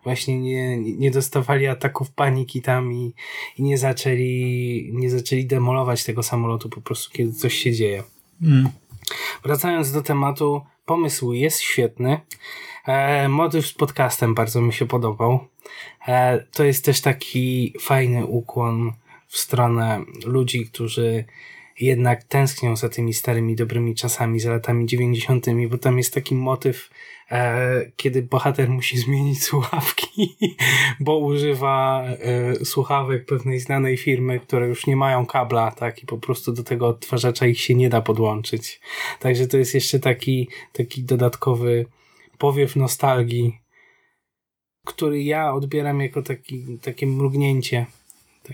właśnie 0.04 0.40
nie, 0.40 0.76
nie 0.76 1.10
dostawali 1.10 1.66
ataków 1.66 2.10
paniki 2.10 2.62
tam 2.62 2.92
i, 2.92 3.14
i 3.58 3.62
nie 3.62 3.78
zaczęli, 3.78 4.90
nie 4.94 5.10
zaczęli 5.10 5.46
demolować 5.46 6.04
tego 6.04 6.22
samolotu 6.22 6.68
po 6.68 6.80
prostu, 6.80 7.10
kiedy 7.12 7.32
coś 7.32 7.54
się 7.54 7.72
dzieje. 7.72 8.02
Mm. 8.42 8.68
Wracając 9.44 9.92
do 9.92 10.02
tematu, 10.02 10.64
pomysł 10.86 11.32
jest 11.32 11.60
świetny. 11.60 12.20
E, 12.86 13.28
motyw 13.28 13.66
z 13.66 13.72
podcastem 13.72 14.34
bardzo 14.34 14.60
mi 14.60 14.72
się 14.72 14.86
podobał. 14.86 15.46
E, 16.08 16.44
to 16.52 16.64
jest 16.64 16.84
też 16.84 17.00
taki 17.00 17.74
fajny 17.80 18.26
ukłon 18.26 18.92
w 19.26 19.38
stronę 19.38 20.04
ludzi, 20.26 20.66
którzy 20.66 21.24
jednak 21.80 22.24
tęsknią 22.24 22.76
za 22.76 22.88
tymi 22.88 23.14
starymi, 23.14 23.56
dobrymi 23.56 23.94
czasami, 23.94 24.40
za 24.40 24.50
latami 24.50 24.86
90., 24.86 25.46
bo 25.68 25.78
tam 25.78 25.98
jest 25.98 26.14
taki 26.14 26.34
motyw, 26.34 26.90
e, 27.30 27.90
kiedy 27.96 28.22
bohater 28.22 28.68
musi 28.68 28.98
zmienić 29.04 29.42
słuchawki, 29.42 30.36
bo 31.00 31.18
używa 31.18 32.04
e, 32.04 32.64
słuchawek 32.64 33.26
pewnej 33.26 33.60
znanej 33.60 33.96
firmy, 33.96 34.40
które 34.40 34.68
już 34.68 34.86
nie 34.86 34.96
mają 34.96 35.26
kabla, 35.26 35.70
tak, 35.70 36.02
i 36.02 36.06
po 36.06 36.18
prostu 36.18 36.52
do 36.52 36.62
tego 36.62 36.88
odtwarzacza 36.88 37.46
ich 37.46 37.60
się 37.60 37.74
nie 37.74 37.88
da 37.88 38.00
podłączyć. 38.00 38.80
Także 39.20 39.46
to 39.46 39.58
jest 39.58 39.74
jeszcze 39.74 39.98
taki, 39.98 40.48
taki 40.72 41.02
dodatkowy 41.02 41.86
powiew 42.38 42.76
nostalgii, 42.76 43.60
który 44.86 45.22
ja 45.22 45.52
odbieram 45.52 46.00
jako 46.00 46.22
taki, 46.22 46.78
takie 46.82 47.06
mrugnięcie. 47.06 47.86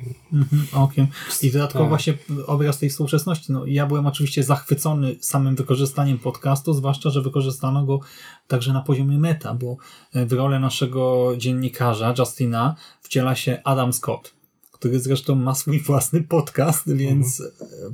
Tak. 0.04 0.14
Mhm, 0.32 0.66
okiem. 0.72 1.06
I 1.42 1.50
dodatkowo 1.50 1.84
Tak. 1.84 1.88
właśnie 1.88 2.14
obraz 2.46 2.78
tej 2.78 2.90
współczesności. 2.90 3.52
No, 3.52 3.66
ja 3.66 3.86
byłem 3.86 4.06
oczywiście 4.06 4.42
zachwycony 4.42 5.16
samym 5.20 5.56
wykorzystaniem 5.56 6.18
podcastu, 6.18 6.72
zwłaszcza, 6.72 7.10
że 7.10 7.22
wykorzystano 7.22 7.84
go 7.84 8.00
także 8.48 8.72
na 8.72 8.80
poziomie 8.80 9.18
meta, 9.18 9.54
bo 9.54 9.76
w 10.14 10.32
rolę 10.32 10.60
naszego 10.60 11.32
dziennikarza, 11.38 12.14
Justina, 12.18 12.76
wciela 13.00 13.34
się 13.34 13.60
Adam 13.64 13.92
Scott, 13.92 14.34
który 14.72 15.00
zresztą 15.00 15.34
ma 15.34 15.54
swój 15.54 15.80
własny 15.80 16.22
podcast, 16.22 16.92
więc 16.94 17.42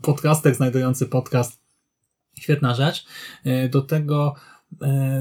podcaster 0.02 0.54
znajdujący 0.54 1.06
podcast 1.06 1.62
Świetna 2.40 2.74
rzecz. 2.74 3.04
E, 3.44 3.68
Do 3.68 3.82
tego 3.82 4.34
e, 4.36 4.51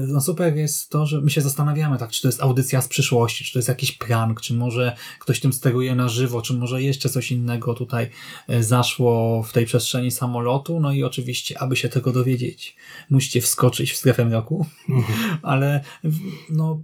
no 0.08 0.20
super 0.20 0.56
jest 0.56 0.90
to, 0.90 1.06
że 1.06 1.20
my 1.20 1.30
się 1.30 1.40
zastanawiamy, 1.40 1.98
tak, 1.98 2.10
czy 2.10 2.22
to 2.22 2.28
jest 2.28 2.42
audycja 2.42 2.82
z 2.82 2.88
przyszłości, 2.88 3.44
czy 3.44 3.52
to 3.52 3.58
jest 3.58 3.68
jakiś 3.68 3.92
prank, 3.92 4.40
czy 4.40 4.54
może 4.54 4.96
ktoś 5.18 5.40
tym 5.40 5.52
steruje 5.52 5.94
na 5.94 6.08
żywo, 6.08 6.42
czy 6.42 6.54
może 6.54 6.82
jeszcze 6.82 7.08
coś 7.08 7.32
innego 7.32 7.74
tutaj 7.74 8.10
e, 8.48 8.62
zaszło 8.62 9.42
w 9.42 9.52
tej 9.52 9.66
przestrzeni 9.66 10.10
samolotu. 10.10 10.80
No 10.80 10.92
i 10.92 11.04
oczywiście, 11.04 11.62
aby 11.62 11.76
się 11.76 11.88
tego 11.88 12.12
dowiedzieć, 12.12 12.76
musicie 13.10 13.40
wskoczyć 13.40 13.92
w 13.92 13.96
strefę 13.96 14.24
roku, 14.24 14.66
ale 15.42 15.84
w- 16.04 16.18
no 16.50 16.82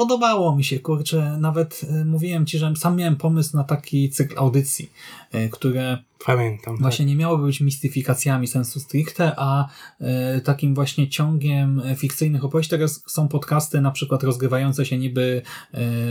podobało 0.00 0.56
mi 0.56 0.64
się, 0.64 0.78
kurczę, 0.78 1.36
nawet 1.40 1.80
e, 1.90 2.04
mówiłem 2.04 2.46
ci, 2.46 2.58
że 2.58 2.72
sam 2.76 2.96
miałem 2.96 3.16
pomysł 3.16 3.56
na 3.56 3.64
taki 3.64 4.10
cykl 4.10 4.38
audycji, 4.38 4.90
e, 5.32 5.48
które 5.48 5.98
Pamiętam. 6.26 6.76
właśnie 6.76 7.06
nie 7.06 7.16
miałyby 7.16 7.44
być 7.44 7.60
mistyfikacjami 7.60 8.46
sensu 8.46 8.80
stricte, 8.80 9.32
a 9.36 9.68
e, 10.00 10.40
takim 10.40 10.74
właśnie 10.74 11.08
ciągiem 11.08 11.82
fikcyjnych 11.96 12.44
opowieści. 12.44 12.70
Teraz 12.70 13.02
są 13.06 13.28
podcasty 13.28 13.80
na 13.80 13.90
przykład 13.90 14.22
rozgrywające 14.22 14.86
się 14.86 14.98
niby 14.98 15.42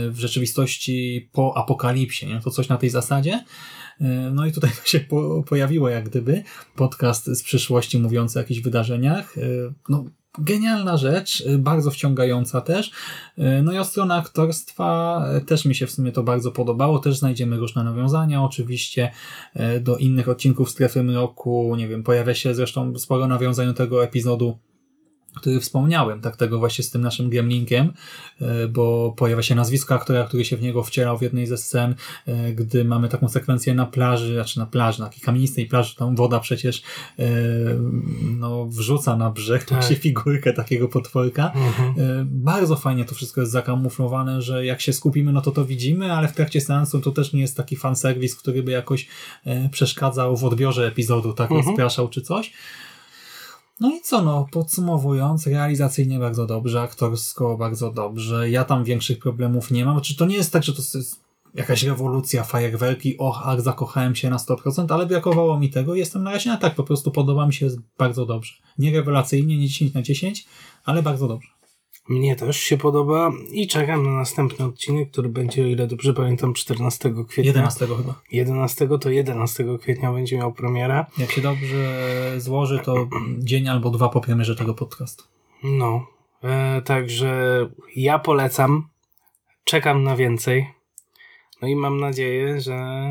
w 0.08 0.14
rzeczywistości 0.18 1.28
po 1.32 1.56
apokalipsie, 1.56 2.26
nie? 2.26 2.40
to 2.40 2.50
coś 2.50 2.68
na 2.68 2.76
tej 2.76 2.90
zasadzie. 2.90 3.44
No 4.32 4.46
i 4.46 4.52
tutaj 4.52 4.70
to 4.82 4.88
się 4.88 5.00
po, 5.00 5.42
pojawiło 5.48 5.88
jak 5.88 6.08
gdyby 6.08 6.42
podcast 6.76 7.26
z 7.26 7.42
przyszłości 7.42 7.98
mówiący 7.98 8.38
o 8.38 8.42
jakichś 8.42 8.60
wydarzeniach. 8.60 9.34
No, 9.88 10.04
genialna 10.38 10.96
rzecz, 10.96 11.44
e, 11.46 11.58
bardzo 11.58 11.90
wciągająca 11.90 12.60
też. 12.60 12.90
E, 13.38 13.62
No 13.62 13.72
i 13.72 13.78
od 13.78 13.86
strony 13.86 14.14
aktorstwa 14.14 15.22
e, 15.26 15.40
też 15.40 15.64
mi 15.64 15.74
się 15.74 15.86
w 15.86 15.90
sumie 15.90 16.12
to 16.12 16.22
bardzo 16.22 16.52
podobało. 16.52 16.98
Też 16.98 17.18
znajdziemy 17.18 17.56
różne 17.56 17.84
nawiązania 17.84 18.42
oczywiście 18.44 19.10
do 19.80 19.96
innych 19.96 20.28
odcinków 20.28 20.70
Strefy 20.70 21.02
Mroku. 21.02 21.76
Nie 21.76 21.88
wiem, 21.88 22.02
pojawia 22.02 22.34
się 22.34 22.54
zresztą 22.54 22.98
sporo 22.98 23.26
nawiązań 23.26 23.66
do 23.66 23.74
tego 23.74 24.04
epizodu, 24.04 24.58
który 25.36 25.60
wspomniałem, 25.60 26.20
tak 26.20 26.36
tego 26.36 26.58
właśnie 26.58 26.84
z 26.84 26.90
tym 26.90 27.02
naszym 27.02 27.30
gremlinkiem, 27.30 27.92
e, 28.40 28.68
bo 28.68 29.14
pojawia 29.16 29.42
się 29.42 29.54
nazwisko 29.54 29.94
aktora, 29.94 30.24
który 30.24 30.44
się 30.44 30.56
w 30.56 30.62
niego 30.62 30.82
wcierał 30.82 31.18
w 31.18 31.22
jednej 31.22 31.46
ze 31.46 31.56
scen, 31.56 31.94
e, 32.26 32.52
gdy 32.52 32.84
mamy 32.84 33.08
taką 33.08 33.28
sekwencję 33.28 33.74
na 33.74 33.86
plaży, 33.86 34.34
znaczy 34.34 34.58
na 34.58 34.66
plaży, 34.66 35.00
na 35.00 35.06
takiej 35.06 35.20
kamienistej 35.22 35.66
plaży, 35.66 35.96
tam 35.96 36.16
woda 36.16 36.40
przecież 36.40 36.82
e, 37.18 37.24
no, 38.38 38.66
wrzuca 38.66 39.16
na 39.16 39.30
brzeg 39.30 39.64
Tak. 39.64 39.78
właśnie 39.78 39.96
figurkę 39.96 40.52
takiego 40.52 40.88
potworka. 40.88 41.52
Mhm. 41.54 41.94
Bardzo 42.30 42.76
fajnie 42.76 43.04
to 43.04 43.14
wszystko 43.14 43.40
jest 43.40 43.52
zakamuflowane, 43.52 44.42
że 44.42 44.66
jak 44.66 44.80
się 44.80 44.92
skupimy, 44.92 45.32
no 45.32 45.40
to 45.40 45.50
to 45.50 45.64
widzimy, 45.64 46.12
ale 46.12 46.28
w 46.28 46.32
trakcie 46.32 46.60
seansu 46.60 47.00
to 47.00 47.10
też 47.10 47.32
nie 47.32 47.40
jest 47.40 47.56
taki 47.56 47.76
fanserwis, 47.76 48.36
który 48.36 48.62
by 48.62 48.70
jakoś 48.72 49.08
przeszkadzał 49.70 50.36
w 50.36 50.44
odbiorze 50.44 50.86
epizodu, 50.86 51.32
tak 51.32 51.50
Mhm. 51.50 51.66
rozpraszał 51.68 52.08
czy 52.08 52.20
coś. 52.22 52.52
No 53.80 53.90
i 53.90 54.00
co, 54.00 54.22
no, 54.22 54.46
podsumowując, 54.52 55.46
realizacyjnie 55.46 56.18
bardzo 56.18 56.46
dobrze, 56.46 56.80
aktorsko 56.80 57.56
bardzo 57.56 57.90
dobrze. 57.92 58.50
Ja 58.50 58.64
tam 58.64 58.84
większych 58.84 59.18
problemów 59.18 59.70
nie 59.70 59.84
mam. 59.84 60.00
Czy 60.00 60.16
to 60.16 60.26
nie 60.26 60.36
jest 60.36 60.52
tak, 60.52 60.62
że 60.62 60.72
to 60.72 60.78
jest 60.78 61.20
jakaś 61.54 61.82
rewolucja, 61.82 62.44
fajerwerki, 62.44 63.18
och, 63.18 63.42
ach, 63.44 63.60
zakochałem 63.60 64.14
się 64.14 64.30
na 64.30 64.36
100%, 64.36 64.94
ale 64.94 65.06
brakowało 65.06 65.58
mi 65.58 65.70
tego. 65.70 65.94
Jestem 65.94 66.22
na 66.22 66.30
razie 66.30 66.50
na 66.50 66.56
tak, 66.56 66.74
po 66.74 66.84
prostu 66.84 67.10
podoba 67.10 67.46
mi 67.46 67.52
się 67.52 67.68
bardzo 67.98 68.26
dobrze. 68.26 68.54
Nie 68.78 68.92
rewelacyjnie, 68.92 69.58
nie 69.58 69.68
10 69.68 69.94
na 69.94 70.02
10, 70.02 70.46
ale 70.84 71.02
bardzo 71.02 71.28
dobrze. 71.28 71.48
Mnie 72.10 72.36
też 72.36 72.56
się 72.56 72.76
podoba 72.76 73.32
i 73.52 73.66
czekam 73.66 74.06
na 74.06 74.12
następny 74.12 74.64
odcinek, 74.64 75.10
który 75.10 75.28
będzie, 75.28 75.62
o 75.62 75.66
ile 75.66 75.86
dobrze 75.86 76.14
pamiętam, 76.14 76.54
14 76.54 77.14
kwietnia. 77.28 77.48
11 77.48 77.86
chyba. 77.86 78.20
11 78.32 78.88
to 79.00 79.10
11 79.10 79.64
kwietnia 79.80 80.12
będzie 80.12 80.38
miał 80.38 80.52
premiera. 80.52 81.06
Jak 81.18 81.30
się 81.30 81.40
dobrze 81.40 82.34
złoży, 82.40 82.78
to 82.84 83.08
dzień 83.38 83.68
albo 83.68 83.90
dwa 83.90 84.08
po 84.08 84.20
premierze 84.20 84.56
tego 84.56 84.74
podcastu. 84.74 85.24
No, 85.62 86.06
e, 86.42 86.82
także 86.82 87.68
ja 87.96 88.18
polecam. 88.18 88.88
Czekam 89.64 90.02
na 90.02 90.16
więcej. 90.16 90.70
No 91.62 91.68
i 91.68 91.76
mam 91.76 92.00
nadzieję, 92.00 92.60
że 92.60 93.02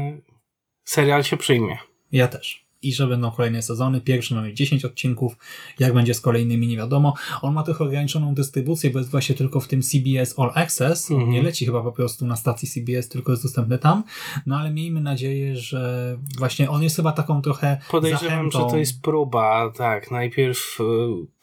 serial 0.84 1.24
się 1.24 1.38
przyjmie. 1.38 1.78
Ja 2.12 2.28
też. 2.28 2.69
I 2.82 2.94
że 2.94 3.08
będą 3.08 3.32
kolejne 3.32 3.62
sezony. 3.62 4.02
Pierwszy 4.02 4.36
mamy 4.36 4.54
10 4.54 4.86
odcinków. 4.86 5.38
Jak 5.80 5.94
będzie 5.94 6.14
z 6.14 6.22
kolejnymi, 6.22 6.68
nie 6.68 6.78
wiadomo. 6.78 7.14
On 7.42 7.54
ma 7.54 7.64
trochę 7.64 7.84
ograniczoną 7.84 8.34
dystrybucję, 8.34 8.90
bo 8.90 9.00
jest 9.00 9.12
właśnie 9.12 9.36
tylko 9.36 9.60
w 9.60 9.68
tym 9.68 9.82
CBS 9.82 10.40
All 10.40 10.52
Access. 10.56 11.12
Mhm. 11.12 11.32
Nie 11.32 11.44
leci 11.44 11.66
chyba 11.66 11.84
po 11.84 11.92
prostu 11.92 12.26
na 12.26 12.36
stacji 12.36 12.68
CBS, 12.68 13.10
tylko 13.10 13.32
jest 13.32 13.44
dostępny 13.44 13.78
tam. 13.78 14.04
No 14.46 14.58
ale 14.58 14.72
miejmy 14.72 15.02
nadzieję, 15.02 15.56
że 15.56 16.18
właśnie 16.38 16.70
on 16.70 16.84
jest 16.84 16.96
chyba 16.96 17.12
taką 17.12 17.42
trochę 17.42 17.78
Podejrzewam, 17.92 18.30
zachętą. 18.30 18.60
że 18.60 18.72
to 18.72 18.78
jest 18.78 19.02
próba, 19.02 19.72
tak. 19.76 20.12
Najpierw 20.12 20.78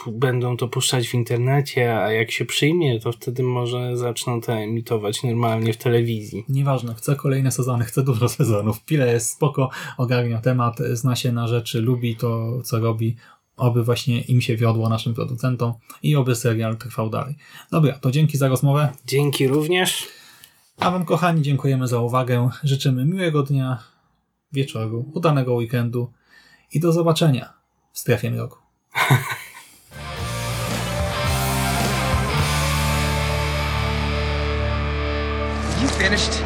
y, 0.06 0.10
będą 0.12 0.56
to 0.56 0.68
puszczać 0.68 1.08
w 1.08 1.14
internecie, 1.14 1.98
a 1.98 2.12
jak 2.12 2.30
się 2.30 2.44
przyjmie, 2.44 3.00
to 3.00 3.12
wtedy 3.12 3.42
może 3.42 3.96
zaczną 3.96 4.40
to 4.40 4.52
emitować 4.52 5.22
normalnie 5.22 5.72
w 5.72 5.76
telewizji. 5.76 6.44
Nieważne, 6.48 6.94
chcę 6.94 7.16
kolejne 7.16 7.50
sezony, 7.50 7.84
chcę 7.84 8.02
dużo 8.02 8.28
sezonów. 8.28 8.84
Pile 8.84 9.12
jest 9.12 9.30
spoko, 9.30 9.70
ogarnia 9.98 10.40
temat, 10.40 10.78
zna 10.92 11.16
się 11.16 11.25
na 11.32 11.48
rzeczy, 11.48 11.80
lubi 11.80 12.16
to, 12.16 12.62
co 12.62 12.80
robi. 12.80 13.16
Oby 13.56 13.84
właśnie 13.84 14.20
im 14.20 14.40
się 14.40 14.56
wiodło, 14.56 14.88
naszym 14.88 15.14
producentom 15.14 15.72
i 16.02 16.16
oby 16.16 16.34
serial 16.34 16.76
trwał 16.76 17.10
dalej. 17.10 17.36
Dobra, 17.70 17.98
to 17.98 18.10
dzięki 18.10 18.38
za 18.38 18.48
rozmowę. 18.48 18.92
Dzięki 19.06 19.48
również. 19.48 20.08
A 20.78 20.90
Wam, 20.90 21.04
kochani, 21.04 21.42
dziękujemy 21.42 21.88
za 21.88 22.00
uwagę. 22.00 22.50
Życzymy 22.64 23.04
miłego 23.04 23.42
dnia, 23.42 23.78
wieczoru, 24.52 25.10
udanego 25.14 25.54
weekendu 25.54 26.12
i 26.72 26.80
do 26.80 26.92
zobaczenia 26.92 27.52
w 27.92 27.98
strefie 27.98 28.30
mroku. 28.30 28.58
You 35.82 35.88
finished? 35.88 36.45